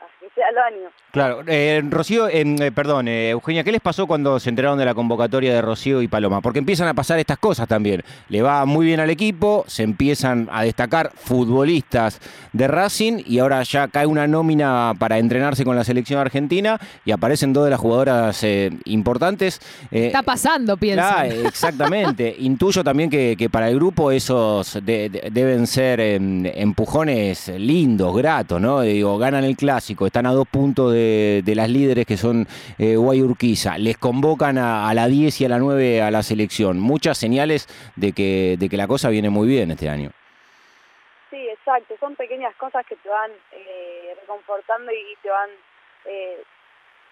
a 0.00 0.06
que 0.20 0.28
sea 0.34 0.48
el 0.48 0.58
año. 0.58 0.88
Claro, 1.12 1.42
eh, 1.46 1.80
Rocío, 1.88 2.28
em, 2.28 2.60
eh, 2.60 2.72
perdón, 2.72 3.06
eh, 3.08 3.30
Eugenia, 3.30 3.62
¿qué 3.62 3.70
les 3.72 3.80
pasó 3.80 4.06
cuando 4.06 4.40
se 4.40 4.48
enteraron 4.50 4.78
de 4.78 4.84
la 4.84 4.94
convocatoria 4.94 5.54
de 5.54 5.62
Rocío 5.62 6.02
y 6.02 6.08
Paloma? 6.08 6.40
Porque 6.40 6.58
empiezan 6.58 6.88
a 6.88 6.94
pasar 6.94 7.18
estas 7.18 7.38
cosas 7.38 7.68
también. 7.68 8.02
Le 8.28 8.42
va 8.42 8.64
muy 8.64 8.86
bien 8.86 9.00
al 9.00 9.10
equipo, 9.10 9.64
se 9.68 9.82
empiezan 9.84 10.48
a 10.50 10.64
destacar 10.64 11.12
futbolistas 11.14 12.20
de 12.52 12.66
Racing 12.68 13.22
y 13.26 13.38
ahora 13.38 13.62
ya 13.62 13.86
cae 13.88 14.06
una 14.06 14.26
nómina 14.26 14.92
para 14.98 15.18
entrenarse 15.18 15.64
con 15.64 15.76
la 15.76 15.84
selección 15.84 16.18
argentina 16.20 16.80
y 17.04 17.12
aparecen 17.12 17.52
dos 17.52 17.64
de 17.64 17.70
las 17.70 17.80
jugadoras 17.80 18.42
eh, 18.44 18.70
importantes. 18.86 19.60
Eh, 19.92 20.06
Está 20.06 20.22
pasando, 20.22 20.76
pienso. 20.76 21.04
Claro, 21.06 21.30
exactamente. 21.48 22.34
Intuyo 22.40 22.82
también 22.82 23.08
que, 23.10 23.36
que 23.38 23.48
para 23.50 23.68
el 23.68 23.76
grupo 23.76 24.10
esos 24.10 24.74
de- 24.84 25.08
de- 25.10 25.28
deben 25.30 25.66
ser 25.66 26.00
em, 26.00 26.46
empujones 26.84 27.48
lindos, 27.48 28.14
gratos, 28.14 28.60
¿no? 28.60 28.82
Digo, 28.82 29.16
ganan 29.16 29.42
el 29.42 29.56
clásico, 29.56 30.04
están 30.04 30.26
a 30.26 30.32
dos 30.32 30.46
puntos 30.46 30.92
de, 30.92 31.40
de 31.42 31.54
las 31.54 31.70
líderes 31.70 32.04
que 32.04 32.18
son 32.18 32.46
eh, 32.78 32.96
Guay 32.96 33.22
Urquiza, 33.22 33.78
les 33.78 33.96
convocan 33.96 34.58
a, 34.58 34.92
la 34.92 35.06
10 35.06 35.40
y 35.40 35.44
a 35.46 35.48
la 35.48 35.58
9 35.58 36.02
a 36.02 36.10
la 36.10 36.22
selección. 36.22 36.78
Muchas 36.78 37.16
señales 37.16 37.68
de 37.96 38.12
que, 38.12 38.56
de 38.58 38.68
que 38.68 38.76
la 38.76 38.86
cosa 38.86 39.08
viene 39.08 39.30
muy 39.30 39.48
bien 39.48 39.70
este 39.70 39.88
año. 39.88 40.10
Sí, 41.30 41.48
exacto. 41.48 41.94
Son 41.98 42.14
pequeñas 42.16 42.54
cosas 42.56 42.84
que 42.84 42.96
te 42.96 43.08
van 43.08 43.30
eh, 43.52 44.14
reconfortando 44.20 44.92
y 44.92 45.16
te 45.22 45.30
van 45.30 45.48
eh, 46.04 46.42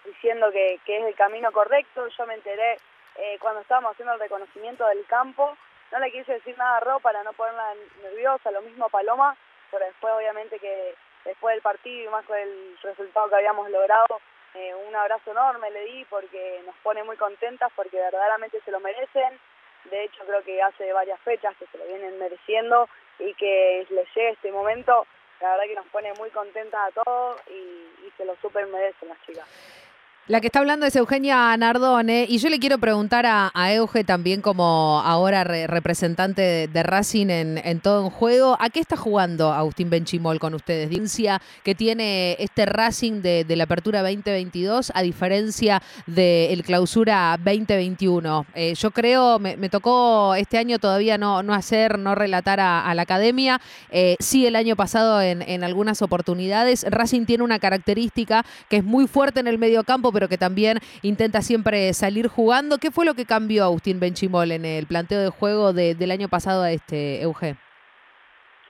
diciendo 0.05 0.51
que, 0.51 0.77
que 0.85 0.99
es 0.99 1.05
el 1.07 1.15
camino 1.15 1.51
correcto. 1.51 2.07
Yo 2.15 2.27
me 2.27 2.35
enteré 2.35 2.77
eh, 3.15 3.37
cuando 3.41 3.61
estábamos 3.61 3.93
haciendo 3.93 4.13
el 4.13 4.19
reconocimiento 4.19 4.85
del 4.85 5.03
campo. 5.07 5.57
No 5.91 5.97
le 5.97 6.11
quise 6.11 6.33
decir 6.33 6.55
nada 6.59 6.77
a 6.77 6.79
Ro 6.81 6.99
para 6.99 7.23
no 7.23 7.33
ponerla 7.33 7.73
nerviosa, 8.03 8.51
lo 8.51 8.61
mismo 8.61 8.87
Paloma, 8.89 9.35
pero 9.73 9.85
después 9.87 10.13
obviamente 10.13 10.59
que 10.59 10.93
después 11.25 11.55
del 11.55 11.63
partido 11.63 12.03
y 12.03 12.11
más 12.11 12.23
con 12.25 12.37
el 12.37 12.77
resultado 12.83 13.27
que 13.27 13.35
habíamos 13.35 13.67
logrado, 13.71 14.21
eh, 14.53 14.75
un 14.87 14.95
abrazo 14.95 15.31
enorme 15.31 15.71
le 15.71 15.85
di 15.85 16.05
porque 16.05 16.61
nos 16.63 16.75
pone 16.83 17.03
muy 17.03 17.17
contentas 17.17 17.71
porque 17.75 17.97
verdaderamente 17.97 18.61
se 18.63 18.69
lo 18.69 18.79
merecen. 18.79 19.39
De 19.85 20.03
hecho 20.03 20.23
creo 20.25 20.43
que 20.43 20.61
hace 20.61 20.93
varias 20.93 21.19
fechas 21.21 21.55
que 21.57 21.65
se 21.65 21.77
lo 21.79 21.85
vienen 21.85 22.19
mereciendo 22.19 22.87
y 23.17 23.33
que 23.33 23.87
les 23.89 24.07
llegue 24.15 24.29
este 24.29 24.51
momento, 24.51 25.07
la 25.41 25.51
verdad 25.51 25.63
que 25.65 25.75
nos 25.75 25.87
pone 25.87 26.13
muy 26.13 26.29
contentas 26.29 26.79
a 26.79 27.03
todos 27.03 27.41
y, 27.47 28.05
y 28.05 28.13
se 28.15 28.25
lo 28.25 28.35
super 28.35 28.67
merecen 28.67 29.09
las 29.09 29.19
chicas. 29.25 29.82
La 30.27 30.39
que 30.39 30.47
está 30.47 30.59
hablando 30.59 30.85
es 30.85 30.95
Eugenia 30.95 31.55
Nardone 31.57 32.25
y 32.29 32.37
yo 32.37 32.47
le 32.47 32.57
quiero 32.57 32.77
preguntar 32.77 33.25
a, 33.27 33.51
Euge 33.73 34.05
también 34.05 34.39
como 34.39 35.01
ahora 35.03 35.43
re- 35.43 35.67
representante 35.67 36.41
de, 36.41 36.67
de 36.69 36.81
Racing 36.81 37.27
en, 37.29 37.79
todo 37.81 38.05
en 38.05 38.09
juego, 38.09 38.55
¿a 38.61 38.69
qué 38.69 38.79
está 38.79 38.95
jugando 38.95 39.51
Agustín 39.51 39.89
Benchimol 39.89 40.39
con 40.39 40.53
ustedes? 40.53 40.89
Diferencia 40.89 41.41
que 41.63 41.75
tiene 41.75 42.37
este 42.39 42.65
Racing 42.65 43.21
de, 43.21 43.43
de 43.43 43.55
la 43.57 43.65
apertura 43.65 44.01
2022 44.01 44.93
a 44.95 45.01
diferencia 45.01 45.81
del 46.07 46.63
clausura 46.63 47.37
2021. 47.43 48.45
Eh, 48.55 48.75
yo 48.75 48.91
creo, 48.91 49.39
me, 49.39 49.57
tocó 49.67 50.35
este 50.35 50.57
año 50.57 50.79
todavía 50.79 51.17
no, 51.17 51.43
no 51.43 51.53
hacer, 51.53 51.99
no 51.99 52.15
relatar 52.15 52.61
a, 52.61 52.93
la 52.95 53.01
academia, 53.01 53.59
eh, 53.91 54.15
sí 54.21 54.47
el 54.47 54.55
año 54.55 54.77
pasado 54.77 55.21
en, 55.21 55.41
en 55.41 55.65
algunas 55.65 56.01
oportunidades. 56.01 56.85
Racing 56.89 57.25
tiene 57.25 57.43
una 57.43 57.59
característica 57.59 58.45
que 58.69 58.77
es 58.77 58.85
muy 58.85 59.05
fuerte 59.07 59.41
en 59.41 59.47
el 59.47 59.57
medio 59.57 59.83
campo, 59.83 60.12
pero 60.13 60.29
que 60.29 60.37
también 60.37 60.79
intenta 61.01 61.41
siempre 61.41 61.91
salir 61.93 62.27
jugando. 62.27 62.77
¿Qué 62.77 62.91
fue 62.91 63.05
lo 63.05 63.15
que 63.15 63.25
cambió 63.25 63.63
Agustín 63.65 63.99
Benchimol 63.99 64.51
en 64.51 64.63
el 64.65 64.87
planteo 64.87 65.19
de 65.19 65.29
juego 65.29 65.73
de- 65.73 65.95
del 65.95 66.11
año 66.11 66.29
pasado 66.29 66.63
a 66.63 66.71
este, 66.71 67.21
Euge? 67.23 67.55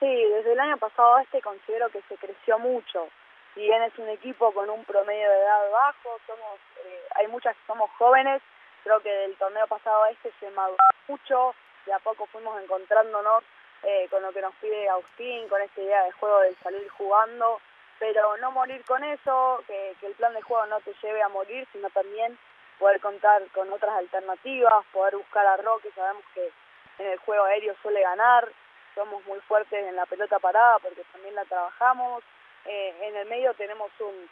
Sí, 0.00 0.06
desde 0.36 0.52
el 0.52 0.60
año 0.60 0.76
pasado 0.78 1.16
a 1.16 1.22
este 1.22 1.40
considero 1.40 1.88
que 1.90 2.00
se 2.08 2.16
creció 2.16 2.58
mucho. 2.58 3.08
Si 3.54 3.60
bien 3.60 3.82
es 3.82 3.96
un 3.98 4.08
equipo 4.08 4.52
con 4.52 4.68
un 4.68 4.84
promedio 4.84 5.30
de 5.30 5.38
edad 5.38 5.70
bajo, 5.72 6.18
somos 6.26 6.58
eh, 6.84 7.00
hay 7.14 7.28
muchas 7.28 7.54
que 7.54 7.62
somos 7.66 7.88
jóvenes, 7.98 8.42
creo 8.82 9.00
que 9.00 9.08
del 9.10 9.36
torneo 9.36 9.66
pasado 9.68 10.02
a 10.02 10.10
este 10.10 10.32
se 10.40 10.50
maduró 10.50 10.76
mucho, 11.08 11.54
de 11.86 11.92
a 11.92 11.98
poco 12.00 12.26
fuimos 12.26 12.60
encontrándonos 12.62 13.44
eh, 13.84 14.08
con 14.10 14.22
lo 14.22 14.32
que 14.32 14.40
nos 14.42 14.54
pide 14.56 14.88
Agustín, 14.88 15.48
con 15.48 15.60
esta 15.62 15.80
idea 15.80 16.02
de 16.04 16.12
juego 16.12 16.40
de 16.40 16.54
salir 16.62 16.88
jugando, 16.90 17.60
pero 17.98 18.36
no 18.38 18.50
morir 18.50 18.84
con 18.84 19.02
eso, 19.04 19.62
que, 19.66 19.94
que 20.00 20.06
el 20.06 20.14
plan 20.14 20.34
de 20.34 20.42
juego 20.42 20.66
no 20.66 20.80
te 20.80 20.94
lleve 21.02 21.22
a 21.22 21.28
morir, 21.28 21.66
sino 21.72 21.88
también 21.90 22.38
poder 22.78 23.00
contar 23.00 23.42
con 23.54 23.72
otras 23.72 23.94
alternativas, 23.96 24.84
poder 24.92 25.16
buscar 25.16 25.46
a 25.46 25.56
Roque, 25.56 25.90
sabemos 25.94 26.24
que 26.34 26.50
en 26.98 27.06
el 27.06 27.18
juego 27.18 27.44
aéreo 27.44 27.74
suele 27.82 28.00
ganar, 28.00 28.48
somos 28.94 29.24
muy 29.26 29.40
fuertes 29.40 29.86
en 29.86 29.96
la 29.96 30.06
pelota 30.06 30.38
parada 30.38 30.78
porque 30.78 31.02
también 31.12 31.34
la 31.34 31.44
trabajamos. 31.44 32.22
Eh, 32.64 32.94
en 33.02 33.16
el 33.16 33.28
medio 33.28 33.52
tenemos 33.54 33.90
un, 34.00 34.28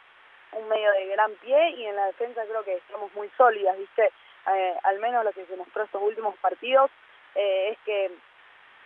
medio 0.69 0.91
de 0.91 1.07
gran 1.07 1.31
pie 1.35 1.71
y 1.71 1.85
en 1.85 1.95
la 1.95 2.05
defensa 2.07 2.45
creo 2.45 2.63
que 2.63 2.75
estamos 2.75 3.13
muy 3.13 3.29
sólidas, 3.37 3.77
¿viste? 3.77 4.11
Eh, 4.53 4.77
al 4.83 4.99
menos 4.99 5.23
lo 5.23 5.31
que 5.31 5.45
se 5.45 5.55
mostró 5.55 5.83
estos 5.83 6.01
últimos 6.01 6.35
partidos 6.37 6.91
eh, 7.35 7.69
es 7.71 7.77
que 7.85 8.11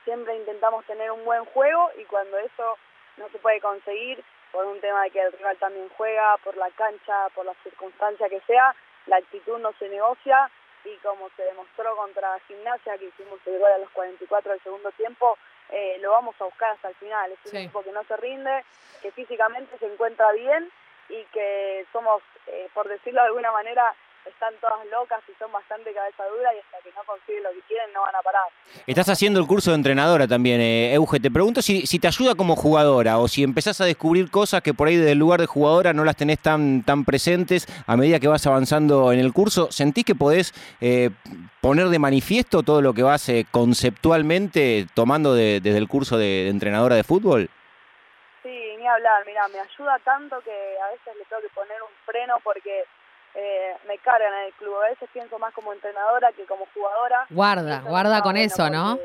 siempre 0.05 0.36
intentamos 0.36 0.86
tener 0.86 1.12
un 1.12 1.24
buen 1.25 1.46
juego 1.46 1.91
y 1.98 2.05
cuando 2.05 2.38
eso 2.38 2.77
no 3.17 3.27
se 3.29 3.39
puede 3.39 3.60
conseguir 3.60 4.24
por 4.51 4.66
un 4.66 4.80
tema 4.82 5.04
de 5.04 5.12
que 5.12 5.22
el 5.22 5.32
rival 5.34 5.58
también 5.58 5.89
juega, 5.98 6.38
por 6.38 6.56
la 6.58 6.70
cancha, 6.72 7.30
por 7.36 7.46
la 7.46 7.54
circunstancia 7.63 8.30
que 8.30 8.39
sea, 8.42 8.75
la 9.08 9.18
actitud 9.18 9.58
no 9.60 9.72
se 9.74 9.89
negocia 9.89 10.50
y 10.86 10.96
como 10.98 11.30
se 11.36 11.44
demostró 11.44 11.96
contra 11.96 12.39
Gimnasia, 12.48 12.98
que 12.98 13.06
hicimos 13.06 13.39
el 13.46 13.60
gol 13.60 13.72
a 13.72 13.77
los 13.80 13.89
44 13.92 14.51
del 14.51 14.62
segundo 14.63 14.92
tiempo, 14.92 15.38
eh, 15.70 15.98
lo 16.00 16.12
vamos 16.12 16.36
a 16.39 16.46
buscar 16.46 16.72
hasta 16.72 16.89
el 16.89 16.96
final. 16.96 17.32
Es 17.32 17.39
un 17.46 17.51
Sí. 17.51 17.58
equipo 17.58 17.84
que 17.84 17.92
no 17.92 18.04
se 18.06 18.16
rinde, 18.18 18.63
que 19.01 19.12
físicamente 19.12 19.77
se 19.80 19.86
encuentra 19.86 20.32
bien 20.32 20.72
y 21.10 21.24
que 21.25 21.86
somos, 21.92 22.22
eh, 22.48 22.70
por 22.74 22.88
decirlo 22.88 23.22
de 23.22 23.27
alguna 23.27 23.51
manera, 23.51 23.94
están 24.29 24.53
todas 24.62 24.86
locas 24.91 25.19
y 25.27 25.34
son 25.39 25.51
bastante 25.51 25.93
cabeza 25.93 26.24
dura 26.25 26.53
y 26.53 26.60
hasta 26.60 26.77
que 26.84 26.89
no 26.96 27.03
consiguen 27.05 27.43
lo 27.43 27.50
que 27.51 27.62
quieren 27.67 27.91
no 27.93 28.01
van 28.01 28.15
a 28.15 28.22
parar. 28.22 28.43
Estás 28.86 29.10
haciendo 29.10 29.39
el 29.39 29.48
curso 29.48 29.72
de 29.72 29.77
entrenadora 29.77 30.27
también, 30.27 30.60
eh, 30.62 30.93
Euge. 30.93 31.19
Te 31.19 31.31
pregunto 31.31 31.62
si, 31.62 31.86
si 31.88 32.00
te 32.00 32.07
ayuda 32.07 32.36
como 32.36 32.55
jugadora 32.55 33.17
o 33.17 33.27
si 33.27 33.43
empezás 33.43 33.79
a 33.81 33.86
descubrir 33.86 34.29
cosas 34.29 34.62
que 34.62 34.74
por 34.74 34.88
ahí 34.88 34.96
desde 34.98 35.13
el 35.13 35.17
lugar 35.19 35.39
de 35.39 35.46
jugadora 35.48 35.93
no 35.93 36.03
las 36.03 36.15
tenés 36.15 36.39
tan, 36.39 36.84
tan 36.84 37.05
presentes 37.05 37.67
a 37.88 37.96
medida 37.98 38.19
que 38.19 38.27
vas 38.27 38.46
avanzando 38.46 39.12
en 39.12 39.19
el 39.19 39.34
curso. 39.34 39.72
¿Sentís 39.72 40.05
que 40.05 40.15
podés 40.15 40.53
eh, 40.81 41.10
poner 41.62 41.88
de 41.88 42.00
manifiesto 42.00 42.63
todo 42.63 42.81
lo 42.81 42.93
que 42.93 43.03
vas 43.03 43.27
eh, 43.29 43.46
conceptualmente 43.51 44.88
tomando 44.93 45.34
de- 45.34 45.60
desde 45.62 45.77
el 45.79 45.88
curso 45.88 46.17
de, 46.17 46.25
de 46.46 46.50
entrenadora 46.50 46.96
de 46.96 47.03
fútbol? 47.03 47.50
Sí, 48.43 48.75
ni 48.77 48.88
hablar, 48.88 49.24
mira, 49.25 49.48
me 49.50 49.60
ayuda 49.60 50.00
tanto 50.05 50.39
que 50.41 50.51
a 50.51 50.91
veces 50.91 51.13
le 51.17 51.25
tengo 51.25 51.41
que 51.41 51.50
poner 51.50 51.77
un 51.81 51.93
freno 52.05 52.36
porque 52.43 52.84
eh, 53.39 53.77
me 53.88 53.98
cargan 54.00 54.34
en 54.34 54.46
el 54.48 54.53
club. 54.53 54.75
A 54.82 54.89
veces 54.89 55.08
pienso 55.13 55.38
más 55.38 55.53
como 55.53 55.72
entrenadora 55.72 56.32
que 56.34 56.46
como 56.46 56.65
jugadora. 56.74 57.25
Guarda, 57.29 57.77
Eso 57.77 57.88
guarda 57.88 58.22
con 58.22 58.36
eso, 58.36 58.67
¿no? 58.70 58.98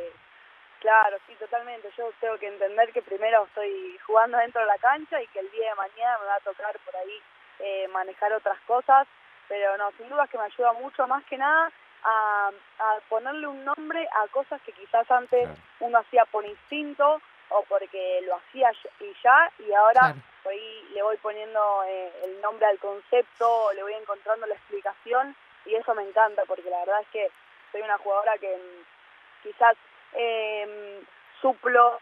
Claro, 0.81 1.17
sí, 1.29 1.35
totalmente. 1.37 1.89
Yo 1.97 2.11
tengo 2.21 2.39
que 2.39 2.49
entender 2.49 2.93
que 2.93 3.03
primero 3.03 3.45
estoy 3.45 3.97
jugando 4.07 4.39
dentro 4.39 4.61
de 4.63 4.67
la 4.67 4.79
cancha 4.79 5.21
y 5.23 5.27
que 5.29 5.41
el 5.41 5.51
día 5.53 5.69
de 5.71 5.75
mañana 5.77 6.19
me 6.21 6.27
va 6.27 6.35
a 6.37 6.41
tocar 6.41 6.77
por 6.85 6.97
ahí 6.97 7.23
eh, 7.61 7.89
manejar 7.93 8.33
otras 8.33 8.59
cosas. 8.67 9.07
Pero 9.49 9.77
no, 9.77 9.91
sin 9.99 10.09
duda 10.09 10.25
es 10.25 10.31
que 10.31 10.39
me 10.39 10.45
ayuda 10.45 10.73
mucho, 10.73 11.07
más 11.07 11.23
que 11.27 11.37
nada 11.37 11.71
a, 12.05 12.51
a 12.81 12.99
ponerle 13.11 13.47
un 13.47 13.65
nombre 13.65 14.09
a 14.13 14.27
cosas 14.29 14.61
que 14.63 14.73
quizás 14.73 15.09
antes 15.11 15.45
Claro. 15.45 15.61
uno 15.81 15.99
hacía 15.99 16.25
por 16.25 16.45
instinto 16.45 17.21
o 17.51 17.63
porque 17.69 18.23
lo 18.27 18.37
hacía 18.37 18.71
y 19.01 19.13
ya, 19.23 19.51
y 19.59 19.73
ahora 19.75 20.01
Claro. 20.01 20.15
Ahí 20.51 20.89
le 20.95 21.03
voy 21.03 21.17
poniendo 21.19 21.85
eh, 21.85 22.13
el 22.25 22.41
nombre 22.41 22.67
al 22.67 22.79
concepto, 22.79 23.73
le 23.75 23.83
voy 23.83 23.95
encontrando 23.95 24.47
la 24.47 24.55
explicación, 24.55 25.37
y 25.65 25.75
eso 25.75 25.95
me 25.95 26.03
encanta, 26.03 26.45
porque 26.47 26.69
la 26.69 26.81
verdad 26.81 27.01
es 27.03 27.09
que 27.09 27.31
soy 27.71 27.83
una 27.83 27.99
jugadora 27.99 28.37
que 28.39 28.57
mm, 28.57 29.43
quizás 29.43 29.77
eh, 30.15 31.03
suplo 31.41 31.99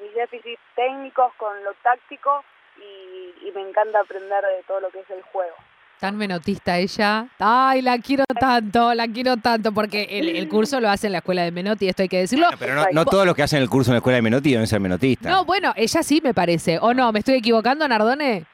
mis 0.00 0.14
déficits 0.14 0.62
técnicos 0.76 1.34
con 1.34 1.64
lo 1.64 1.74
táctico, 1.74 2.44
y, 2.76 3.34
y 3.42 3.52
me 3.52 3.60
encanta 3.60 4.00
aprender 4.00 4.44
de 4.44 4.62
todo 4.64 4.80
lo 4.80 4.90
que 4.90 5.00
es 5.00 5.10
el 5.10 5.22
juego. 5.22 5.56
Tan 6.00 6.16
menotista 6.16 6.76
ella. 6.78 7.26
Ay, 7.38 7.80
la 7.80 7.98
quiero 7.98 8.24
tanto, 8.38 8.92
la 8.94 9.08
quiero 9.08 9.36
tanto, 9.38 9.72
porque 9.72 10.06
el, 10.10 10.36
el 10.36 10.48
curso 10.48 10.80
lo 10.80 10.90
hace 10.90 11.06
en 11.06 11.12
la 11.12 11.18
escuela 11.18 11.42
de 11.42 11.50
Menotti, 11.50 11.88
esto 11.88 12.02
hay 12.02 12.08
que 12.08 12.18
decirlo. 12.18 12.48
Pero 12.58 12.74
no, 12.74 12.84
no 12.92 13.04
todos 13.04 13.24
los 13.24 13.34
que 13.34 13.42
hacen 13.42 13.62
el 13.62 13.70
curso 13.70 13.90
en 13.90 13.94
la 13.94 13.98
escuela 13.98 14.16
de 14.16 14.22
Menotti 14.22 14.52
deben 14.52 14.66
ser 14.66 14.80
menotistas. 14.80 15.30
No, 15.32 15.44
bueno, 15.44 15.72
ella 15.76 16.02
sí 16.02 16.20
me 16.22 16.34
parece. 16.34 16.78
¿O 16.80 16.92
no? 16.92 17.10
¿Me 17.12 17.20
estoy 17.20 17.36
equivocando, 17.36 17.88
Nardone? 17.88 18.44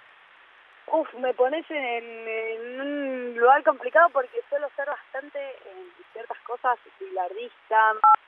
Uf, 0.92 1.08
me 1.20 1.32
pones 1.34 1.64
en, 1.70 1.76
en 1.76 2.80
un 2.80 3.36
lugar 3.38 3.62
complicado 3.64 4.08
porque 4.12 4.40
suelo 4.48 4.68
ser 4.76 4.86
bastante 4.86 5.38
en 5.38 5.90
ciertas 6.12 6.38
cosas 6.46 6.78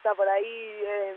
gusta 0.03 0.15
por 0.15 0.29
ahí 0.29 0.45
eh, 0.45 1.17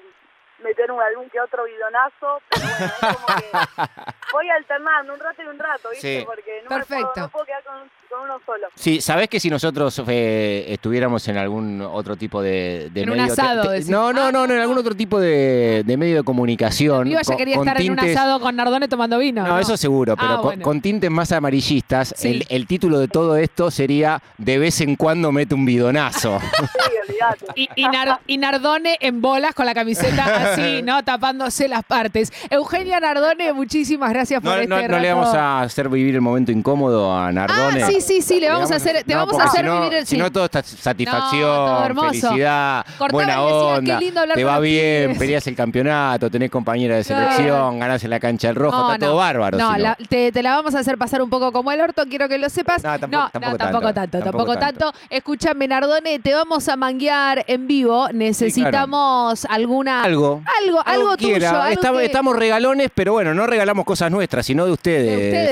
meter 0.63 0.91
un 0.91 0.99
algún 1.01 1.29
que 1.29 1.39
otro 1.39 1.63
bidonazo, 1.65 2.41
pero 2.49 2.65
bueno, 2.65 2.93
es 3.01 3.17
como 3.17 3.27
que 3.39 3.91
voy 4.33 4.49
alternando 4.49 5.13
un 5.13 5.19
rato 5.19 5.41
y 5.43 5.47
un 5.47 5.59
rato, 5.59 5.89
¿viste? 5.91 6.19
Sí. 6.19 6.25
Porque 6.25 6.61
no, 6.63 6.69
Perfecto. 6.69 6.95
Me 7.05 7.11
puedo, 7.13 7.25
no 7.25 7.29
puedo 7.29 7.45
quedar 7.45 7.63
con, 7.63 7.75
con 8.09 8.21
uno 8.21 8.39
solo. 8.45 8.67
Sí, 8.75 9.01
¿sabés 9.01 9.27
que 9.29 9.39
si 9.39 9.49
nosotros 9.49 10.01
eh, 10.07 10.65
estuviéramos 10.69 11.27
en 11.27 11.37
algún 11.37 11.81
otro 11.81 12.15
tipo 12.15 12.41
de, 12.41 12.89
de 12.91 13.01
En 13.01 13.09
un 13.11 13.17
medio... 13.17 13.35
te- 13.35 13.41
asado, 13.41 13.61
te- 13.63 13.69
decís. 13.73 13.89
no, 13.89 14.11
no, 14.13 14.23
Ah, 14.25 14.31
no, 14.31 14.47
no, 14.47 14.53
en 14.53 14.59
algún 14.61 14.77
otro 14.77 14.95
tipo 14.95 15.19
de, 15.19 15.83
de 15.85 15.97
medio 15.97 16.17
de 16.17 16.23
comunicación. 16.23 17.09
Yo 17.09 17.19
ya 17.19 17.23
con- 17.23 17.37
quería 17.37 17.55
con 17.57 17.67
estar 17.67 17.81
en 17.81 17.91
un 17.91 17.99
asado 17.99 18.39
con 18.39 18.55
Nardone 18.55 18.87
tomando 18.87 19.17
vino. 19.19 19.45
No, 19.45 19.59
eso 19.59 19.77
seguro, 19.77 20.15
pero 20.15 20.29
Ah, 20.31 20.35
con, 20.37 20.43
bueno. 20.43 20.63
con 20.63 20.81
tintes 20.81 21.11
más 21.11 21.31
amarillistas, 21.31 22.13
Sí. 22.17 22.29
el, 22.29 22.45
el 22.49 22.67
título 22.67 22.97
de 22.99 23.07
todo 23.07 23.35
esto 23.37 23.69
sería 23.71 24.21
De 24.37 24.57
vez 24.57 24.81
en 24.81 24.95
cuando 24.95 25.31
mete 25.31 25.53
un 25.53 25.65
bidonazo. 25.65 26.39
Sí, 26.39 26.91
olvídate. 27.07 27.45
Y, 27.55 27.69
y 27.75 27.85
Nar- 27.87 28.19
y 28.27 28.37
Nardone 28.37 28.97
en 28.99 29.21
bolas 29.21 29.53
con 29.53 29.65
la 29.65 29.73
camiseta 29.73 30.23
así, 30.45 30.81
¿no? 30.83 31.03
Tapándose 31.03 31.67
las 31.67 31.83
partes. 31.83 32.31
Eugenia 32.49 32.99
Nardone, 32.99 33.53
muchísimas 33.53 34.09
gracias 34.11 34.41
por 34.41 34.51
No, 34.51 34.57
este 34.61 34.87
no- 34.87 34.95
no 34.95 34.99
le 34.99 35.13
vamos 35.13 35.33
a 35.33 35.61
hacer 35.61 35.89
vivir 35.89 36.15
el 36.15 36.21
momento 36.21 36.51
incómodo 36.51 37.15
a 37.15 37.31
Nardone. 37.31 37.83
Ah, 37.83 37.87
sí, 37.87 38.01
sí, 38.01 38.21
sí, 38.21 38.39
le 38.39 38.49
vamos 38.49 38.71
a 38.71 38.75
hacer, 38.75 39.03
te 39.03 39.13
no, 39.13 39.25
vamos 39.25 39.39
a 39.39 39.45
hacer 39.45 39.65
vivir 39.69 39.93
el 39.93 40.05
Si 40.05 40.17
no, 40.17 40.31
todo 40.31 40.45
está 40.45 40.61
satisfacción, 40.63 41.41
todo 41.41 41.85
hermoso. 41.85 42.09
felicidad, 42.09 42.85
Cortaba 42.97 43.11
buena 43.11 43.33
decía, 43.41 43.55
onda. 43.55 43.99
"Qué 43.99 44.05
lindo 44.05 44.21
hablar 44.21 44.35
te 44.37 44.43
va 44.43 44.59
bien, 44.59 45.03
pibes". 45.07 45.17
peleas 45.19 45.47
el 45.47 45.55
campeonato, 45.55 46.29
tenés 46.29 46.49
compañera 46.51 46.95
de 46.95 47.03
selección, 47.03 47.79
ganás 47.79 48.03
en 48.03 48.09
la 48.09 48.19
cancha 48.19 48.47
del 48.47 48.55
rojo, 48.55 48.91
está 48.91 49.05
todo 49.05 49.15
bárbaro. 49.17 49.57
No, 49.57 49.67
si 49.73 49.77
no. 49.77 49.83
la- 49.83 49.95
te, 50.09 50.31
te 50.31 50.43
la 50.43 50.55
vamos 50.55 50.75
a 50.75 50.79
hacer 50.79 50.97
pasar 50.97 51.21
un 51.21 51.29
poco 51.29 51.51
como 51.51 51.71
el 51.71 51.81
orto, 51.81 52.03
quiero 52.09 52.27
que 52.29 52.37
lo 52.37 52.49
sepas. 52.49 52.83
No, 52.83 52.97
tampoco- 52.99 53.29
tanto, 53.31 53.57
tampoco 53.57 53.93
tanto, 53.93 54.19
tampoco 54.19 54.23
tampoco 54.53 54.59
tanto. 54.59 54.93
Escúchame, 55.09 55.67
Nardone, 55.67 56.19
te 56.19 56.33
vamos 56.33 56.67
a 56.69 56.75
manguear 56.75 57.43
en 57.47 57.67
vivo. 57.67 58.07
Necesitamos 58.13 59.45
alguna. 59.45 60.03
Algo. 60.03 60.34
Algo, 60.63 60.81
algo 60.85 61.17
tuyo. 61.17 61.29
quiera. 61.29 61.49
algo 61.63 61.73
Estamos, 61.73 61.99
que- 61.99 62.05
estamos 62.05 62.35
regalones, 62.35 62.89
pero 62.93 63.13
bueno, 63.13 63.33
no 63.33 63.47
regalamos 63.47 63.85
cosas 63.85 64.11
nuestras, 64.11 64.45
sino 64.45 64.65
de 64.65 64.71
ustedes. 64.71 65.05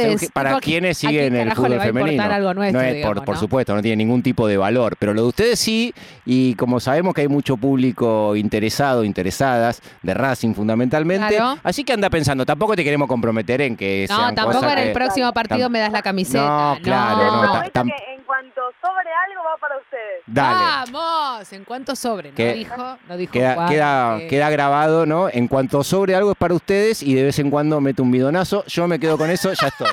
De 0.03 0.09
ustedes. 0.15 0.31
Para 0.31 0.59
quienes 0.59 0.97
¿a 0.97 1.07
quién 1.07 1.11
siguen 1.31 1.35
el 1.35 1.51
fútbol 1.53 1.79
femenino. 1.79 2.23
algo 2.23 2.53
nuestro, 2.53 2.79
no 2.81 2.85
es, 2.87 2.93
digamos, 2.95 3.23
por, 3.23 3.37
supuesto, 3.37 3.75
no 3.75 3.81
tiene 3.81 3.97
ningún 3.97 4.21
tipo 4.23 4.47
de 4.47 4.57
valor, 4.57 4.95
pero 4.97 5.13
lo 5.13 5.21
de 5.23 5.27
ustedes 5.27 5.59
sí, 5.59 5.93
y 6.25 6.55
como 6.55 6.79
sabemos 6.79 7.13
que 7.13 7.21
hay 7.21 7.27
mucho 7.27 7.57
público 7.57 8.35
interesado, 8.35 9.03
interesadas, 9.03 9.81
de 10.01 10.13
Racing 10.13 10.53
fundamentalmente, 10.53 11.35
Claro. 11.35 11.59
así 11.63 11.83
que 11.83 11.93
anda 11.93 12.09
pensando, 12.09 12.45
tampoco 12.45 12.75
te 12.75 12.83
queremos 12.83 13.07
comprometer 13.07 13.61
en 13.61 13.75
que 13.75 14.05
No, 14.09 14.15
sean 14.17 14.35
tampoco 14.35 14.59
cosas 14.59 14.73
en 14.73 14.79
el 14.79 14.87
que- 14.89 14.93
próximo 14.93 15.33
partido 15.33 15.69
me 15.69 15.79
das 15.79 15.91
la 15.91 16.01
camiseta. 16.01 16.43
No, 16.43 16.77
claro, 16.81 17.17
no, 17.17 17.63
en 17.63 18.23
cuanto 18.25 18.61
sobre 18.81 19.09
algo 19.29 19.43
va 19.43 19.57
para 19.59 19.77
ustedes. 19.77 20.23
Dale. 20.25 20.91
Vamos, 20.91 21.53
en 21.53 21.63
cuanto 21.65 21.95
sobre, 21.95 22.29
¿no 22.29 22.35
Que- 22.35 22.53
dijo? 22.53 22.97
No 23.07 23.17
dijo 23.17 23.31
Queda, 23.31 23.53
Juan, 23.55 23.69
queda, 23.69 24.17
que- 24.19 24.27
queda 24.27 24.49
grabado, 24.49 24.72
¿no? 25.05 25.29
En 25.29 25.47
cuanto 25.47 25.83
sobre 25.83 26.15
algo 26.15 26.31
es 26.31 26.37
para 26.37 26.53
ustedes 26.55 27.03
y 27.03 27.13
de 27.13 27.23
vez 27.23 27.37
en 27.39 27.51
cuando 27.51 27.79
mete 27.79 28.01
un 28.01 28.11
bidonazo, 28.11 28.63
yo 28.65 28.87
me 28.87 28.99
quedo 28.99 29.17
con 29.17 29.29
eso, 29.29 29.53
ya 29.53 29.67
estoy. 29.67 29.87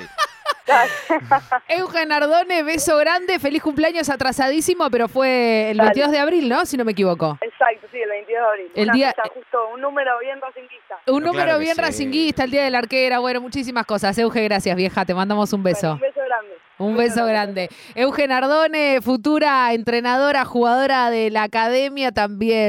Eugen 1.68 2.12
Ardone, 2.12 2.62
beso 2.62 2.96
grande, 2.96 3.38
feliz 3.38 3.60
cumpleaños 3.62 4.08
atrasadísimo, 4.08 4.88
pero 4.90 5.08
fue 5.08 5.70
el 5.72 5.76
Dale. 5.78 5.88
22 5.90 6.12
de 6.12 6.18
abril, 6.18 6.48
¿no? 6.48 6.64
Si 6.64 6.76
no 6.76 6.84
me 6.84 6.92
equivoco. 6.92 7.36
Exacto, 7.40 7.88
sí, 7.90 7.98
el 8.00 8.08
22 8.08 8.40
de 8.40 8.48
abril. 8.48 8.66
El 8.74 8.84
Una 8.84 8.92
día- 8.94 9.08
fecha 9.14 9.22
justo, 9.34 9.58
un 9.74 9.80
número 9.80 10.12
bien 10.20 10.40
racinguista. 10.40 10.94
Un 11.08 11.22
número 11.24 11.44
claro 11.44 11.58
bien 11.58 11.74
sí. 11.74 11.80
racinguista, 11.80 12.44
el 12.44 12.50
día 12.52 12.64
de 12.64 12.70
la 12.70 12.78
arquera, 12.78 13.18
bueno, 13.18 13.40
muchísimas 13.40 13.84
cosas. 13.84 14.16
Euge, 14.18 14.42
gracias, 14.44 14.76
vieja, 14.76 15.04
te 15.04 15.12
mandamos 15.14 15.52
un 15.52 15.62
Bueno, 15.62 15.74
beso. 15.76 15.92
un 15.94 16.00
beso 16.00 16.20
grande. 16.26 16.50
Un 16.78 16.96
beso 16.96 17.26
grande. 17.26 17.68
Eugen 17.94 18.32
Ardone, 18.32 19.00
futura 19.02 19.70
entrenadora, 19.74 20.46
jugadora 20.46 21.10
de 21.10 21.28
la 21.30 21.42
academia 21.42 22.10
también. 22.10 22.68